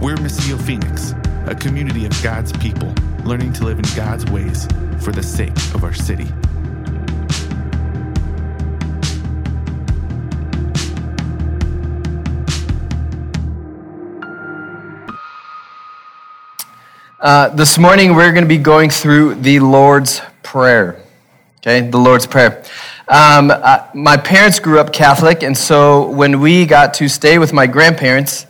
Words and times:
We're 0.00 0.16
Missio 0.16 0.58
Phoenix, 0.58 1.12
a 1.44 1.54
community 1.54 2.06
of 2.06 2.22
God's 2.22 2.52
people 2.54 2.90
learning 3.22 3.52
to 3.52 3.66
live 3.66 3.78
in 3.78 3.84
God's 3.94 4.24
ways 4.30 4.66
for 5.04 5.12
the 5.12 5.22
sake 5.22 5.54
of 5.74 5.84
our 5.84 5.92
city. 5.92 6.26
Uh, 17.20 17.50
this 17.50 17.76
morning, 17.76 18.14
we're 18.14 18.32
going 18.32 18.44
to 18.44 18.48
be 18.48 18.56
going 18.56 18.88
through 18.88 19.34
the 19.34 19.60
Lord's 19.60 20.22
Prayer. 20.42 20.98
Okay, 21.58 21.90
the 21.90 21.98
Lord's 21.98 22.26
Prayer. 22.26 22.64
Um, 23.06 23.50
uh, 23.50 23.86
my 23.92 24.16
parents 24.16 24.60
grew 24.60 24.80
up 24.80 24.94
Catholic, 24.94 25.42
and 25.42 25.54
so 25.54 26.08
when 26.08 26.40
we 26.40 26.64
got 26.64 26.94
to 26.94 27.08
stay 27.10 27.38
with 27.38 27.52
my 27.52 27.66
grandparents, 27.66 28.46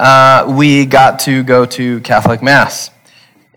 uh, 0.00 0.46
we 0.56 0.86
got 0.86 1.18
to 1.18 1.42
go 1.42 1.66
to 1.66 2.00
Catholic 2.00 2.42
Mass. 2.42 2.90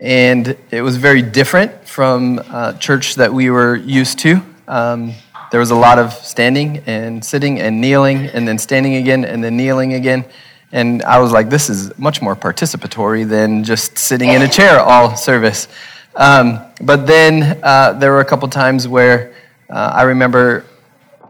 And 0.02 0.57
it 0.71 0.81
was 0.81 0.97
very 0.97 1.21
different 1.21 1.88
from 1.88 2.41
uh, 2.49 2.73
church 2.73 3.16
that 3.16 3.33
we 3.33 3.49
were 3.49 3.77
used 3.77 4.19
to. 4.19 4.43
Um, 4.67 5.13
there 5.52 5.61
was 5.61 5.71
a 5.71 5.75
lot 5.75 5.99
of 5.99 6.11
standing 6.11 6.79
and 6.85 7.23
sitting 7.23 7.61
and 7.61 7.79
kneeling, 7.79 8.25
and 8.25 8.45
then 8.45 8.57
standing 8.57 8.95
again, 8.95 9.23
and 9.23 9.41
then 9.41 9.55
kneeling 9.55 9.93
again. 9.93 10.25
And 10.73 11.02
I 11.03 11.19
was 11.19 11.31
like, 11.31 11.49
this 11.49 11.69
is 11.69 11.97
much 11.97 12.21
more 12.21 12.35
participatory 12.35 13.25
than 13.25 13.63
just 13.63 13.97
sitting 13.97 14.27
in 14.27 14.41
a 14.41 14.49
chair 14.49 14.81
all 14.81 15.16
service. 15.16 15.69
Um, 16.13 16.59
but 16.81 17.07
then 17.07 17.57
uh, 17.63 17.94
there 17.94 18.11
were 18.11 18.19
a 18.19 18.25
couple 18.25 18.49
times 18.49 18.85
where 18.85 19.33
uh, 19.69 19.94
I 19.95 20.02
remember 20.03 20.66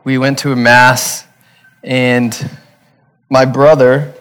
we 0.04 0.18
went 0.18 0.40
to 0.40 0.54
a 0.54 0.56
mass, 0.56 1.28
and 1.84 2.50
my 3.30 3.46
brother, 3.46 4.16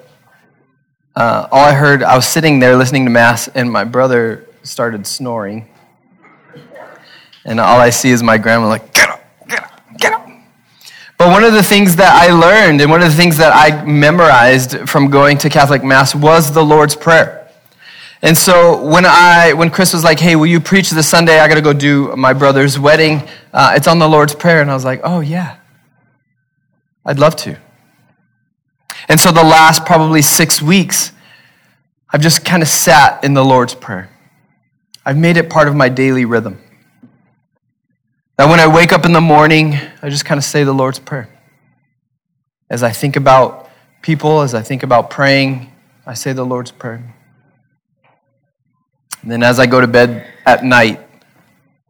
uh, 1.15 1.49
all 1.51 1.65
I 1.65 1.73
heard, 1.73 2.03
I 2.03 2.17
was 2.17 2.27
sitting 2.27 2.59
there 2.59 2.77
listening 2.77 3.05
to 3.05 3.11
mass, 3.11 3.49
and 3.49 3.71
my 3.71 3.85
brother 3.85 4.47
started 4.63 5.07
snoring. 5.07 5.69
And 7.45 7.61
all 7.61 7.81
I 7.81 7.91
see 7.91 8.11
is 8.11 8.23
my 8.23 8.39
grandma, 8.39 8.69
like, 8.69 8.95
get 8.95 9.11
up, 9.11 9.25
get 9.49 9.63
up, 9.63 9.81
get 9.99 10.13
up. 10.13 10.29
But 11.19 11.31
one 11.31 11.45
of 11.45 11.53
the 11.53 11.63
things 11.63 11.97
that 11.97 12.15
I 12.15 12.33
learned 12.33 12.81
and 12.81 12.91
one 12.91 13.03
of 13.03 13.11
the 13.11 13.17
things 13.17 13.37
that 13.39 13.53
I 13.55 13.85
memorized 13.85 14.89
from 14.89 15.11
going 15.11 15.39
to 15.39 15.51
Catholic 15.51 15.85
Mass 15.85 16.15
was 16.15 16.53
the 16.53 16.65
Lord's 16.65 16.97
Prayer. 16.97 17.43
And 18.23 18.39
so 18.39 18.85
when 18.85 19.05
I, 19.05 19.53
when 19.53 19.69
Chris 19.69 19.93
was 19.93 20.05
like, 20.05 20.21
"Hey, 20.21 20.37
will 20.37 20.47
you 20.47 20.61
preach 20.61 20.91
this 20.91 21.09
Sunday? 21.09 21.41
I 21.41 21.49
got 21.49 21.57
to 21.57 21.61
go 21.61 21.73
do 21.73 22.15
my 22.17 22.33
brother's 22.33 22.79
wedding. 22.79 23.29
Uh, 23.53 23.73
it's 23.75 23.89
on 23.89 23.99
the 23.99 24.09
Lord's 24.09 24.35
Prayer," 24.35 24.63
and 24.63 24.71
I 24.71 24.75
was 24.75 24.85
like, 24.85 25.01
"Oh 25.03 25.19
yeah, 25.19 25.57
I'd 27.05 27.19
love 27.19 27.35
to." 27.37 27.59
And 29.09 29.19
so 29.21 29.31
the 29.31 29.43
last 29.43 29.85
probably 29.85 30.23
six 30.23 30.63
weeks, 30.63 31.13
I've 32.11 32.21
just 32.21 32.45
kind 32.45 32.63
of 32.63 32.69
sat 32.69 33.25
in 33.25 33.35
the 33.35 33.45
Lord's 33.45 33.75
Prayer. 33.75 34.11
I've 35.05 35.17
made 35.17 35.37
it 35.37 35.51
part 35.51 35.69
of 35.69 35.75
my 35.75 35.89
daily 35.89 36.25
rhythm. 36.25 36.61
That 38.39 38.49
when 38.49 38.61
I 38.61 38.67
wake 38.67 38.93
up 38.93 39.05
in 39.05 39.13
the 39.13 39.21
morning, 39.21 39.79
I 40.03 40.09
just 40.09 40.25
kind 40.25 40.39
of 40.39 40.45
say 40.45 40.65
the 40.65 40.73
Lord's 40.73 40.99
Prayer. 40.99 41.29
As 42.71 42.83
I 42.83 42.91
think 42.91 43.17
about 43.17 43.71
people, 44.01 44.41
as 44.41 44.55
I 44.55 44.63
think 44.63 44.83
about 44.83 45.11
praying, 45.11 45.73
I 46.07 46.15
say 46.15 46.33
the 46.33 46.45
Lord's 46.45 46.71
Prayer. 46.71 47.15
And 49.23 49.31
then 49.31 49.43
as 49.43 49.59
I 49.59 49.67
go 49.67 49.81
to 49.81 49.87
bed 49.87 50.27
at 50.45 50.65
night, 50.65 51.01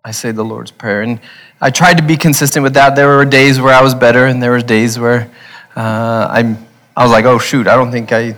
I 0.05 0.11
say 0.11 0.33
the 0.33 0.45
Lord's 0.45 0.71
Prayer. 0.71 1.03
And 1.03 1.21
I 1.61 1.71
tried 1.71 1.97
to 1.99 2.03
be 2.03 2.17
consistent 2.17 2.63
with 2.63 2.75
that. 2.75 2.97
There 2.97 3.09
were 3.09 3.25
days 3.25 3.61
where 3.61 3.73
I 3.73 3.83
was 3.83 3.95
better, 3.95 4.27
and 4.27 4.43
there 4.43 4.51
were 4.51 4.61
days 4.61 4.99
where 4.99 5.31
uh, 5.77 6.29
I'm, 6.31 6.59
I 6.97 7.03
was 7.03 7.13
like, 7.13 7.25
oh, 7.25 7.39
shoot, 7.39 7.67
I 7.67 7.77
don't 7.77 7.91
think 7.91 8.13
I 8.13 8.37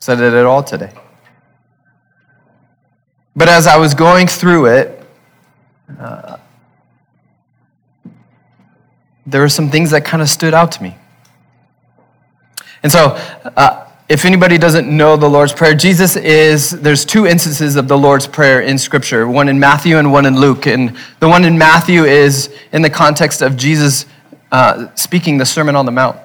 said 0.00 0.20
it 0.20 0.34
at 0.34 0.44
all 0.44 0.62
today. 0.62 0.92
But 3.36 3.48
as 3.48 3.66
I 3.66 3.76
was 3.76 3.94
going 3.94 4.26
through 4.26 4.66
it, 4.66 5.06
uh, 5.98 6.38
there 9.26 9.40
were 9.40 9.48
some 9.48 9.70
things 9.70 9.90
that 9.90 10.04
kind 10.04 10.22
of 10.22 10.28
stood 10.28 10.54
out 10.54 10.72
to 10.72 10.82
me. 10.82 10.96
And 12.82 12.92
so, 12.92 13.18
uh, 13.56 13.84
if 14.06 14.26
anybody 14.26 14.58
doesn't 14.58 14.94
know 14.94 15.16
the 15.16 15.28
Lord's 15.28 15.54
Prayer, 15.54 15.74
Jesus 15.74 16.14
is, 16.16 16.70
there's 16.70 17.06
two 17.06 17.26
instances 17.26 17.76
of 17.76 17.88
the 17.88 17.96
Lord's 17.96 18.26
Prayer 18.26 18.60
in 18.60 18.76
Scripture, 18.76 19.26
one 19.26 19.48
in 19.48 19.58
Matthew 19.58 19.96
and 19.96 20.12
one 20.12 20.26
in 20.26 20.38
Luke. 20.38 20.66
And 20.66 20.94
the 21.20 21.28
one 21.28 21.44
in 21.44 21.56
Matthew 21.56 22.04
is 22.04 22.54
in 22.72 22.82
the 22.82 22.90
context 22.90 23.40
of 23.40 23.56
Jesus 23.56 24.04
uh, 24.52 24.94
speaking 24.94 25.38
the 25.38 25.46
Sermon 25.46 25.74
on 25.74 25.86
the 25.86 25.92
Mount, 25.92 26.18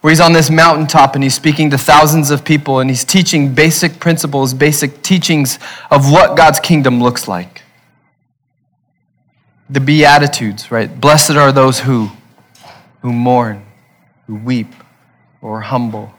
where 0.00 0.10
he's 0.10 0.20
on 0.20 0.32
this 0.32 0.50
mountaintop 0.50 1.14
and 1.14 1.24
he's 1.24 1.34
speaking 1.34 1.70
to 1.70 1.78
thousands 1.78 2.30
of 2.30 2.44
people 2.44 2.80
and 2.80 2.88
he's 2.88 3.04
teaching 3.04 3.54
basic 3.54 3.98
principles, 3.98 4.54
basic 4.54 5.02
teachings 5.02 5.58
of 5.90 6.10
what 6.10 6.36
God's 6.36 6.60
kingdom 6.60 7.02
looks 7.02 7.26
like 7.26 7.62
the 9.70 9.80
Beatitudes, 9.80 10.70
right? 10.70 11.00
Blessed 11.00 11.32
are 11.32 11.52
those 11.52 11.80
who, 11.80 12.10
who 13.02 13.12
mourn, 13.12 13.66
who 14.26 14.36
weep, 14.36 14.72
or 15.42 15.60
humble, 15.60 16.12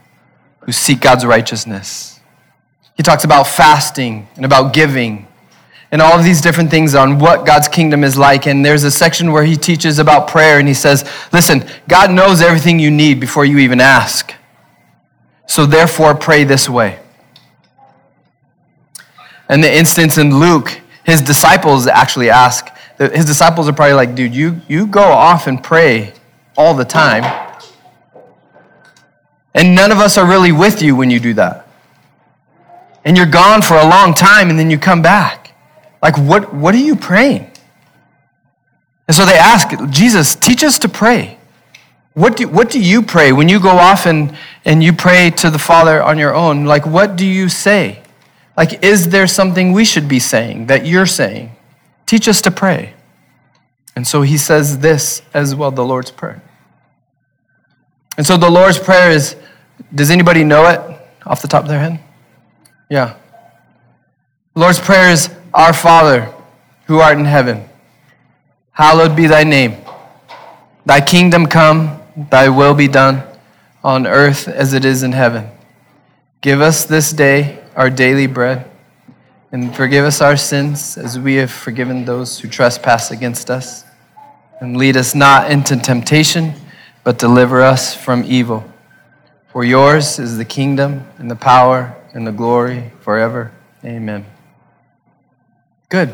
who 0.59 0.71
seek 0.71 1.01
God's 1.01 1.25
righteousness. 1.25 2.19
He 2.95 3.03
talks 3.03 3.23
about 3.23 3.47
fasting 3.47 4.27
and 4.35 4.45
about 4.45 4.73
giving 4.73 5.27
and 5.91 6.01
all 6.01 6.17
of 6.17 6.23
these 6.23 6.41
different 6.41 6.69
things 6.69 6.93
on 6.93 7.17
what 7.17 7.45
God's 7.45 7.67
kingdom 7.67 8.03
is 8.03 8.17
like. 8.17 8.45
And 8.45 8.63
there's 8.63 8.83
a 8.83 8.91
section 8.91 9.31
where 9.31 9.43
he 9.43 9.55
teaches 9.55 9.97
about 9.99 10.27
prayer 10.27 10.59
and 10.59 10.67
he 10.67 10.73
says, 10.73 11.09
Listen, 11.33 11.67
God 11.87 12.11
knows 12.11 12.41
everything 12.41 12.79
you 12.79 12.91
need 12.91 13.19
before 13.19 13.45
you 13.45 13.57
even 13.59 13.81
ask. 13.81 14.33
So 15.47 15.65
therefore, 15.65 16.13
pray 16.13 16.43
this 16.43 16.69
way. 16.69 16.99
And 19.49 19.63
the 19.63 19.75
instance 19.75 20.19
in 20.19 20.39
Luke, 20.39 20.79
his 21.03 21.23
disciples 21.23 21.87
actually 21.87 22.29
ask, 22.29 22.67
his 22.99 23.25
disciples 23.25 23.67
are 23.67 23.73
probably 23.73 23.93
like, 23.93 24.13
dude, 24.13 24.35
you, 24.35 24.61
you 24.67 24.85
go 24.85 25.01
off 25.01 25.47
and 25.47 25.63
pray 25.63 26.13
all 26.55 26.75
the 26.75 26.85
time. 26.85 27.23
And 29.55 29.73
none 29.73 29.91
of 29.91 29.97
us 29.97 30.17
are 30.17 30.27
really 30.27 30.51
with 30.51 30.81
you 30.81 30.95
when 30.95 31.09
you 31.09 31.19
do 31.19 31.33
that. 31.33 31.67
And 33.03 33.17
you're 33.17 33.25
gone 33.25 33.61
for 33.61 33.75
a 33.77 33.83
long 33.87 34.13
time 34.13 34.49
and 34.49 34.59
then 34.59 34.69
you 34.69 34.77
come 34.77 35.01
back. 35.01 35.38
Like, 36.01 36.17
what, 36.17 36.53
what 36.53 36.73
are 36.73 36.79
you 36.79 36.95
praying? 36.95 37.51
And 39.07 39.15
so 39.15 39.25
they 39.25 39.37
ask, 39.37 39.69
Jesus, 39.89 40.35
teach 40.35 40.63
us 40.63 40.79
to 40.79 40.89
pray. 40.89 41.37
What 42.13 42.37
do, 42.37 42.47
what 42.47 42.69
do 42.69 42.79
you 42.79 43.01
pray 43.01 43.31
when 43.31 43.49
you 43.49 43.59
go 43.59 43.69
off 43.69 44.05
and, 44.05 44.37
and 44.65 44.83
you 44.83 44.93
pray 44.93 45.29
to 45.31 45.49
the 45.49 45.59
Father 45.59 46.01
on 46.03 46.17
your 46.17 46.33
own? 46.35 46.65
Like, 46.65 46.85
what 46.85 47.15
do 47.15 47.25
you 47.25 47.49
say? 47.49 48.03
Like, 48.55 48.83
is 48.83 49.09
there 49.09 49.25
something 49.25 49.71
we 49.71 49.85
should 49.85 50.07
be 50.07 50.19
saying 50.19 50.67
that 50.67 50.85
you're 50.85 51.05
saying? 51.05 51.55
Teach 52.05 52.27
us 52.27 52.41
to 52.41 52.51
pray. 52.51 52.93
And 53.95 54.07
so 54.07 54.21
he 54.21 54.37
says 54.37 54.79
this 54.79 55.21
as 55.33 55.55
well 55.55 55.71
the 55.71 55.83
Lord's 55.83 56.11
Prayer. 56.11 56.41
And 58.17 58.27
so 58.27 58.37
the 58.37 58.49
Lord's 58.49 58.77
Prayer 58.77 59.11
is 59.11 59.35
does 59.95 60.11
anybody 60.11 60.43
know 60.43 60.67
it 60.67 60.79
off 61.25 61.41
the 61.41 61.47
top 61.47 61.63
of 61.63 61.69
their 61.69 61.79
head? 61.79 61.99
Yeah. 62.89 63.15
Lord's 64.55 64.79
Prayer 64.79 65.09
is 65.09 65.29
Our 65.53 65.73
Father, 65.73 66.33
who 66.85 66.99
art 66.99 67.17
in 67.17 67.25
heaven, 67.25 67.67
hallowed 68.71 69.15
be 69.15 69.27
thy 69.27 69.43
name. 69.43 69.77
Thy 70.85 71.01
kingdom 71.01 71.47
come, 71.47 71.99
thy 72.29 72.49
will 72.49 72.73
be 72.73 72.87
done, 72.87 73.23
on 73.83 74.05
earth 74.05 74.47
as 74.47 74.73
it 74.73 74.85
is 74.85 75.03
in 75.03 75.11
heaven. 75.11 75.49
Give 76.41 76.61
us 76.61 76.85
this 76.85 77.11
day 77.11 77.59
our 77.75 77.89
daily 77.89 78.27
bread 78.27 78.69
and 79.51 79.75
forgive 79.75 80.05
us 80.05 80.21
our 80.21 80.37
sins 80.37 80.97
as 80.97 81.17
we 81.17 81.35
have 81.35 81.51
forgiven 81.51 82.05
those 82.05 82.39
who 82.39 82.47
trespass 82.47 83.11
against 83.11 83.49
us. 83.49 83.83
And 84.61 84.77
lead 84.77 84.97
us 84.97 85.15
not 85.15 85.51
into 85.51 85.75
temptation, 85.77 86.53
but 87.03 87.17
deliver 87.17 87.61
us 87.61 87.95
from 87.95 88.23
evil. 88.25 88.63
For 89.51 89.63
yours 89.63 90.19
is 90.19 90.37
the 90.37 90.45
kingdom 90.45 91.07
and 91.17 91.31
the 91.31 91.35
power 91.35 91.95
and 92.13 92.27
the 92.27 92.31
glory 92.31 92.91
forever. 92.99 93.51
Amen. 93.83 94.25
Good. 95.89 96.13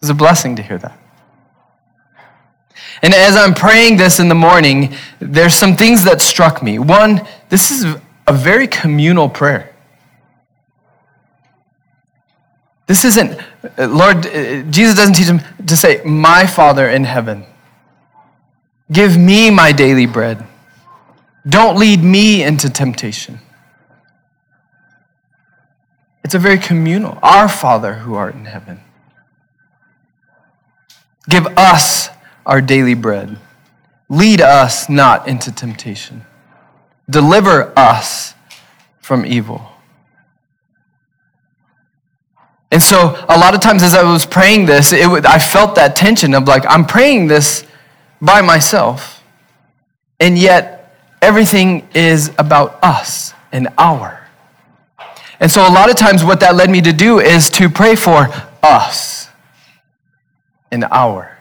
It's 0.00 0.10
a 0.10 0.14
blessing 0.14 0.56
to 0.56 0.62
hear 0.62 0.78
that. 0.78 0.98
And 3.02 3.12
as 3.12 3.36
I'm 3.36 3.54
praying 3.54 3.96
this 3.96 4.20
in 4.20 4.28
the 4.28 4.34
morning, 4.34 4.94
there's 5.18 5.54
some 5.54 5.76
things 5.76 6.04
that 6.04 6.20
struck 6.20 6.62
me. 6.62 6.78
One, 6.78 7.26
this 7.48 7.70
is 7.70 7.84
a 8.26 8.32
very 8.32 8.66
communal 8.66 9.28
prayer. 9.28 9.74
This 12.86 13.04
isn't, 13.04 13.40
Lord, 13.78 14.26
uh, 14.26 14.62
Jesus 14.70 14.96
doesn't 14.96 15.14
teach 15.14 15.26
him 15.26 15.40
to 15.66 15.76
say, 15.76 16.00
My 16.04 16.46
Father 16.46 16.88
in 16.88 17.04
heaven, 17.04 17.44
give 18.92 19.18
me 19.18 19.50
my 19.50 19.72
daily 19.72 20.06
bread. 20.06 20.46
Don't 21.48 21.76
lead 21.76 22.02
me 22.02 22.44
into 22.44 22.70
temptation. 22.70 23.40
It's 26.26 26.34
a 26.34 26.40
very 26.40 26.58
communal. 26.58 27.20
Our 27.22 27.48
Father 27.48 27.94
who 27.94 28.16
art 28.16 28.34
in 28.34 28.46
heaven. 28.46 28.80
Give 31.28 31.46
us 31.56 32.08
our 32.44 32.60
daily 32.60 32.94
bread. 32.94 33.38
Lead 34.08 34.40
us 34.40 34.88
not 34.88 35.28
into 35.28 35.52
temptation. 35.52 36.26
Deliver 37.08 37.72
us 37.78 38.34
from 38.98 39.24
evil. 39.24 39.70
And 42.72 42.82
so, 42.82 43.24
a 43.28 43.38
lot 43.38 43.54
of 43.54 43.60
times 43.60 43.84
as 43.84 43.94
I 43.94 44.02
was 44.02 44.26
praying 44.26 44.66
this, 44.66 44.92
it, 44.92 45.24
I 45.24 45.38
felt 45.38 45.76
that 45.76 45.94
tension 45.94 46.34
of 46.34 46.48
like, 46.48 46.64
I'm 46.68 46.86
praying 46.86 47.28
this 47.28 47.64
by 48.20 48.40
myself, 48.40 49.22
and 50.18 50.36
yet 50.36 50.92
everything 51.22 51.88
is 51.94 52.32
about 52.36 52.82
us 52.82 53.32
and 53.52 53.68
our. 53.78 54.25
And 55.38 55.50
so, 55.50 55.62
a 55.62 55.72
lot 55.72 55.90
of 55.90 55.96
times, 55.96 56.24
what 56.24 56.40
that 56.40 56.54
led 56.54 56.70
me 56.70 56.80
to 56.80 56.92
do 56.92 57.20
is 57.20 57.50
to 57.50 57.68
pray 57.68 57.94
for 57.94 58.28
us 58.62 59.28
and 60.70 60.84
our. 60.84 61.36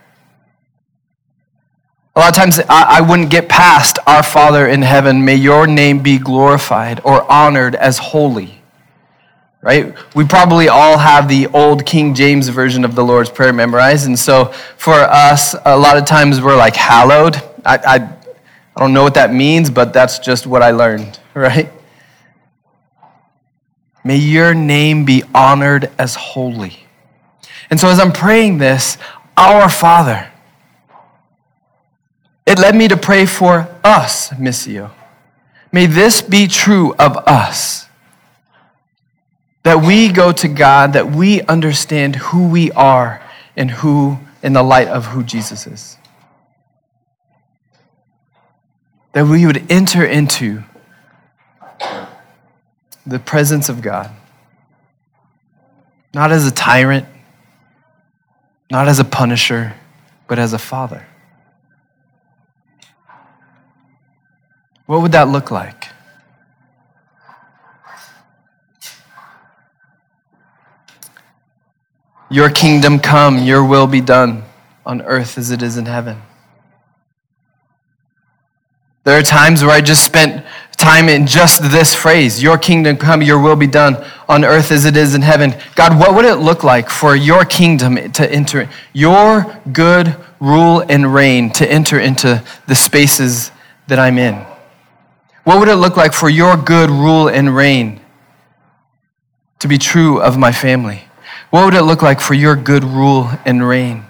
A 2.16 2.20
lot 2.20 2.30
of 2.30 2.36
times, 2.36 2.60
I, 2.60 2.98
I 2.98 3.02
wouldn't 3.02 3.30
get 3.30 3.48
past 3.48 4.00
our 4.06 4.24
Father 4.24 4.68
in 4.68 4.82
heaven, 4.82 5.24
may 5.24 5.36
your 5.36 5.66
name 5.66 6.00
be 6.00 6.18
glorified 6.18 7.02
or 7.04 7.30
honored 7.32 7.76
as 7.76 7.98
holy. 7.98 8.62
Right? 9.62 9.96
We 10.16 10.26
probably 10.26 10.68
all 10.68 10.98
have 10.98 11.28
the 11.28 11.48
old 11.48 11.86
King 11.86 12.14
James 12.14 12.50
version 12.50 12.86
of 12.86 12.96
the 12.96 13.04
Lord's 13.04 13.30
Prayer 13.30 13.52
memorized. 13.52 14.08
And 14.08 14.20
so, 14.20 14.46
for 14.78 14.94
us, 14.94 15.56
a 15.66 15.78
lot 15.78 15.98
of 15.98 16.06
times 16.06 16.42
we're 16.42 16.58
like, 16.58 16.76
hallowed. 16.76 17.36
I, 17.66 17.78
I, 17.78 17.96
I 18.76 18.80
don't 18.80 18.94
know 18.94 19.04
what 19.04 19.14
that 19.14 19.34
means, 19.34 19.70
but 19.70 19.94
that's 19.94 20.20
just 20.20 20.46
what 20.46 20.62
I 20.62 20.72
learned, 20.72 21.20
right? 21.34 21.72
May 24.06 24.18
your 24.18 24.54
name 24.54 25.04
be 25.04 25.24
honored 25.34 25.92
as 25.98 26.14
holy. 26.14 26.86
And 27.72 27.80
so, 27.80 27.88
as 27.88 28.00
I'm 28.00 28.12
praying 28.12 28.60
this, 28.60 29.00
our 29.36 29.68
Father, 29.68 30.32
it 32.46 32.60
led 32.60 32.76
me 32.76 32.88
to 32.88 32.96
pray 32.96 33.26
for 33.26 33.68
us, 33.84 34.30
Missio. 34.30 34.92
May 35.72 35.88
this 35.88 36.22
be 36.22 36.48
true 36.48 36.94
of 37.00 37.18
us. 37.28 37.88
That 39.64 39.84
we 39.84 40.12
go 40.12 40.32
to 40.32 40.48
God, 40.48 40.94
that 40.94 41.10
we 41.10 41.42
understand 41.42 42.16
who 42.18 42.48
we 42.48 42.72
are 42.74 43.24
and 43.58 43.72
who, 43.72 44.20
in 44.44 44.54
the 44.54 44.62
light 44.62 44.88
of 44.88 45.08
who 45.08 45.24
Jesus 45.24 45.66
is. 45.66 45.98
That 49.14 49.26
we 49.26 49.48
would 49.48 49.72
enter 49.72 50.06
into 50.06 50.64
the 53.06 53.20
presence 53.20 53.70
of 53.70 53.82
God. 53.82 54.12
Not 56.14 56.32
as 56.32 56.48
a 56.48 56.52
tyrant, 56.52 57.06
not 58.72 58.88
as 58.88 59.00
a 59.00 59.04
punisher, 59.04 59.76
but 60.28 60.40
as 60.40 60.54
a 60.54 60.60
father. 60.60 61.06
What 64.86 65.02
would 65.02 65.12
that 65.12 65.28
look 65.28 65.52
like? 65.52 65.88
Your 72.30 72.50
kingdom 72.50 73.00
come, 73.00 73.38
your 73.40 73.64
will 73.64 73.88
be 73.88 74.02
done 74.02 74.44
on 74.86 75.02
earth 75.04 75.38
as 75.38 75.52
it 75.52 75.62
is 75.62 75.78
in 75.78 75.86
heaven. 75.86 76.22
There 79.06 79.18
are 79.18 79.22
times 79.22 79.62
where 79.62 79.72
I 79.72 79.82
just 79.82 80.04
spent 80.04 80.44
time 80.78 81.10
in 81.10 81.28
just 81.28 81.62
this 81.62 81.94
phrase 81.94 82.42
Your 82.42 82.58
kingdom 82.58 82.98
come, 82.98 83.22
your 83.22 83.40
will 83.40 83.56
be 83.56 83.68
done 83.68 84.04
on 84.28 84.44
earth 84.44 84.72
as 84.72 84.86
it 84.86 84.98
is 84.98 85.14
in 85.14 85.22
heaven. 85.22 85.54
God, 85.76 86.00
what 86.00 86.16
would 86.16 86.26
it 86.26 86.38
look 86.38 86.64
like 86.64 86.90
for 86.90 87.16
your 87.16 87.46
kingdom 87.46 88.12
to 88.14 88.32
enter, 88.32 88.68
your 88.94 89.62
good 89.72 90.16
rule 90.40 90.84
and 90.90 91.14
reign 91.14 91.52
to 91.52 91.72
enter 91.72 92.00
into 92.00 92.44
the 92.68 92.74
spaces 92.74 93.52
that 93.88 94.00
I'm 94.00 94.18
in? 94.18 94.44
What 95.44 95.60
would 95.60 95.68
it 95.68 95.76
look 95.76 95.98
like 95.98 96.14
for 96.14 96.28
your 96.28 96.58
good 96.58 96.90
rule 96.90 97.28
and 97.28 97.56
reign 97.56 98.02
to 99.60 99.68
be 99.68 99.78
true 99.78 100.20
of 100.20 100.36
my 100.36 100.52
family? 100.52 101.04
What 101.52 101.66
would 101.66 101.76
it 101.76 101.84
look 101.84 102.02
like 102.02 102.20
for 102.20 102.34
your 102.34 102.56
good 102.56 102.84
rule 102.84 103.30
and 103.46 103.66
reign 103.66 104.06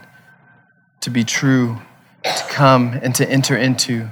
to 1.02 1.10
be 1.10 1.26
true, 1.26 1.80
to 2.24 2.44
come 2.48 2.94
and 3.04 3.14
to 3.16 3.30
enter 3.30 3.58
into? 3.58 4.10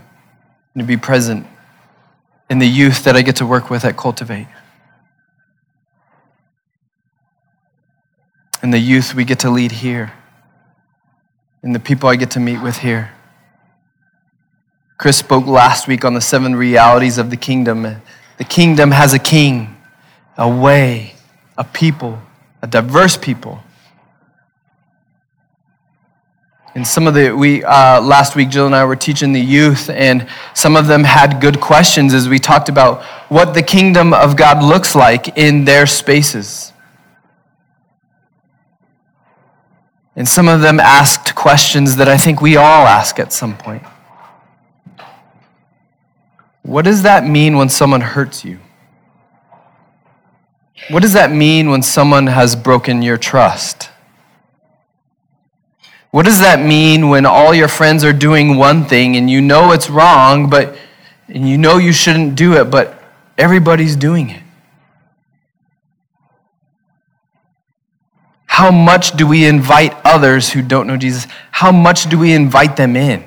And 0.73 0.81
to 0.81 0.87
be 0.87 0.97
present 0.97 1.45
in 2.49 2.59
the 2.59 2.67
youth 2.67 3.03
that 3.03 3.15
I 3.15 3.21
get 3.21 3.37
to 3.37 3.45
work 3.45 3.69
with 3.69 3.85
at 3.85 3.97
Cultivate. 3.97 4.47
And 8.61 8.73
the 8.73 8.79
youth 8.79 9.13
we 9.13 9.25
get 9.25 9.39
to 9.39 9.49
lead 9.49 9.71
here. 9.71 10.13
And 11.61 11.73
the 11.75 11.79
people 11.79 12.09
I 12.09 12.15
get 12.15 12.31
to 12.31 12.39
meet 12.39 12.61
with 12.61 12.77
here. 12.77 13.11
Chris 14.97 15.17
spoke 15.17 15.47
last 15.47 15.87
week 15.87 16.05
on 16.05 16.13
the 16.13 16.21
seven 16.21 16.55
realities 16.55 17.17
of 17.17 17.29
the 17.29 17.37
kingdom. 17.37 17.83
The 18.37 18.43
kingdom 18.43 18.91
has 18.91 19.13
a 19.13 19.19
king, 19.19 19.75
a 20.37 20.49
way, 20.49 21.15
a 21.57 21.63
people, 21.63 22.21
a 22.61 22.67
diverse 22.67 23.17
people 23.17 23.63
and 26.75 26.87
some 26.87 27.05
of 27.05 27.13
the, 27.13 27.31
we, 27.31 27.63
uh, 27.63 28.01
last 28.01 28.35
week, 28.35 28.49
Jill 28.49 28.65
and 28.65 28.75
I 28.75 28.83
were 28.83 28.95
teaching 28.95 29.31
the 29.31 29.41
youth, 29.41 29.89
and 29.91 30.27
some 30.55 30.75
of 30.75 30.87
them 30.87 31.03
had 31.03 31.39
good 31.39 31.61
questions 31.61 32.15
as 32.15 32.27
we 32.27 32.39
talked 32.39 32.67
about 32.67 33.03
what 33.29 33.53
the 33.53 33.61
kingdom 33.61 34.11
of 34.11 34.35
God 34.35 34.63
looks 34.63 34.95
like 34.95 35.37
in 35.37 35.65
their 35.65 35.85
spaces. 35.85 36.73
And 40.15 40.27
some 40.27 40.47
of 40.47 40.61
them 40.61 40.79
asked 40.79 41.35
questions 41.35 41.95
that 41.97 42.07
I 42.07 42.17
think 42.17 42.41
we 42.41 42.57
all 42.57 42.87
ask 42.87 43.19
at 43.19 43.31
some 43.31 43.55
point. 43.55 43.83
What 46.63 46.85
does 46.85 47.03
that 47.03 47.25
mean 47.25 47.57
when 47.57 47.69
someone 47.69 48.01
hurts 48.01 48.43
you? 48.43 48.59
What 50.89 51.01
does 51.01 51.13
that 51.13 51.31
mean 51.31 51.69
when 51.69 51.81
someone 51.81 52.27
has 52.27 52.55
broken 52.55 53.01
your 53.01 53.17
trust? 53.17 53.89
What 56.13 56.25
does 56.25 56.41
that 56.41 56.63
mean 56.63 57.09
when 57.09 57.25
all 57.25 57.55
your 57.55 57.67
friends 57.67 58.03
are 58.03 58.13
doing 58.13 58.55
one 58.55 58.85
thing 58.85 59.17
and 59.17 59.31
you 59.31 59.41
know 59.41 59.71
it's 59.71 59.89
wrong, 59.89 60.47
but 60.47 60.77
and 61.27 61.49
you 61.49 61.57
know 61.57 61.79
you 61.79 61.91
shouldn't 61.91 62.35
do 62.35 62.53
it, 62.53 62.65
but 62.65 63.03
everybody's 63.35 63.95
doing 63.95 64.29
it? 64.29 64.43
How 68.45 68.69
much 68.69 69.17
do 69.17 69.25
we 69.25 69.43
invite 69.43 69.95
others 70.05 70.51
who 70.51 70.61
don't 70.61 70.85
know 70.85 70.97
Jesus? 70.97 71.25
How 71.49 71.71
much 71.71 72.07
do 72.07 72.19
we 72.19 72.31
invite 72.31 72.77
them 72.77 72.95
in? 72.95 73.23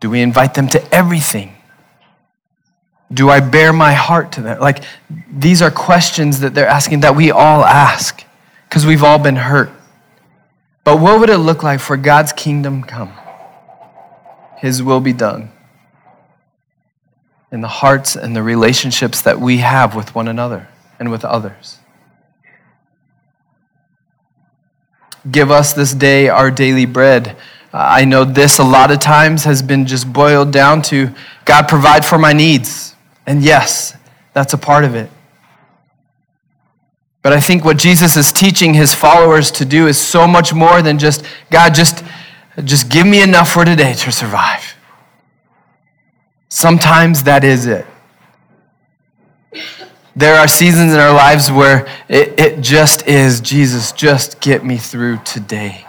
Do 0.00 0.10
we 0.10 0.22
invite 0.22 0.54
them 0.54 0.66
to 0.70 0.92
everything? 0.92 1.54
Do 3.14 3.30
I 3.30 3.38
bare 3.38 3.72
my 3.72 3.92
heart 3.92 4.32
to 4.32 4.42
them? 4.42 4.58
Like, 4.58 4.82
these 5.30 5.62
are 5.62 5.70
questions 5.70 6.40
that 6.40 6.52
they're 6.52 6.66
asking 6.66 7.02
that 7.02 7.14
we 7.14 7.30
all 7.30 7.64
ask 7.64 8.24
because 8.68 8.84
we've 8.84 9.04
all 9.04 9.20
been 9.20 9.36
hurt. 9.36 9.70
But 10.86 11.00
what 11.00 11.18
would 11.18 11.30
it 11.30 11.38
look 11.38 11.64
like 11.64 11.80
for 11.80 11.96
God's 11.96 12.32
kingdom 12.32 12.84
come? 12.84 13.12
His 14.56 14.84
will 14.84 15.00
be 15.00 15.12
done 15.12 15.50
in 17.50 17.60
the 17.60 17.66
hearts 17.66 18.14
and 18.14 18.36
the 18.36 18.42
relationships 18.44 19.20
that 19.22 19.40
we 19.40 19.56
have 19.56 19.96
with 19.96 20.14
one 20.14 20.28
another 20.28 20.68
and 21.00 21.10
with 21.10 21.24
others. 21.24 21.80
Give 25.28 25.50
us 25.50 25.72
this 25.72 25.92
day 25.92 26.28
our 26.28 26.52
daily 26.52 26.86
bread. 26.86 27.36
I 27.72 28.04
know 28.04 28.24
this 28.24 28.60
a 28.60 28.64
lot 28.64 28.92
of 28.92 29.00
times 29.00 29.42
has 29.42 29.62
been 29.62 29.86
just 29.86 30.12
boiled 30.12 30.52
down 30.52 30.82
to 30.82 31.12
God 31.44 31.66
provide 31.66 32.06
for 32.06 32.16
my 32.16 32.32
needs. 32.32 32.94
And 33.26 33.42
yes, 33.42 33.96
that's 34.34 34.54
a 34.54 34.58
part 34.58 34.84
of 34.84 34.94
it. 34.94 35.10
But 37.26 37.32
I 37.32 37.40
think 37.40 37.64
what 37.64 37.76
Jesus 37.76 38.16
is 38.16 38.30
teaching 38.30 38.72
his 38.72 38.94
followers 38.94 39.50
to 39.50 39.64
do 39.64 39.88
is 39.88 39.98
so 39.98 40.28
much 40.28 40.54
more 40.54 40.80
than 40.80 40.96
just, 40.96 41.24
God, 41.50 41.74
just, 41.74 42.04
just 42.62 42.88
give 42.88 43.04
me 43.04 43.20
enough 43.20 43.50
for 43.50 43.64
today 43.64 43.94
to 43.94 44.12
survive. 44.12 44.76
Sometimes 46.48 47.24
that 47.24 47.42
is 47.42 47.66
it. 47.66 47.84
There 50.14 50.36
are 50.36 50.46
seasons 50.46 50.92
in 50.92 51.00
our 51.00 51.12
lives 51.12 51.50
where 51.50 51.88
it, 52.08 52.38
it 52.38 52.60
just 52.60 53.08
is, 53.08 53.40
Jesus, 53.40 53.90
just 53.90 54.40
get 54.40 54.64
me 54.64 54.76
through 54.76 55.18
today. 55.24 55.84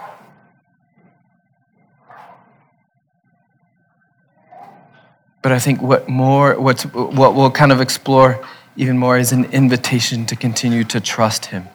But 5.40 5.52
I 5.52 5.60
think 5.60 5.80
what 5.80 6.08
more, 6.08 6.58
what's, 6.58 6.82
what 6.82 7.36
we'll 7.36 7.52
kind 7.52 7.70
of 7.70 7.80
explore 7.80 8.44
even 8.78 8.96
more 8.96 9.18
is 9.18 9.32
an 9.32 9.44
invitation 9.46 10.24
to 10.26 10.36
continue 10.36 10.84
to 10.84 11.00
trust 11.00 11.46
Him. 11.46 11.68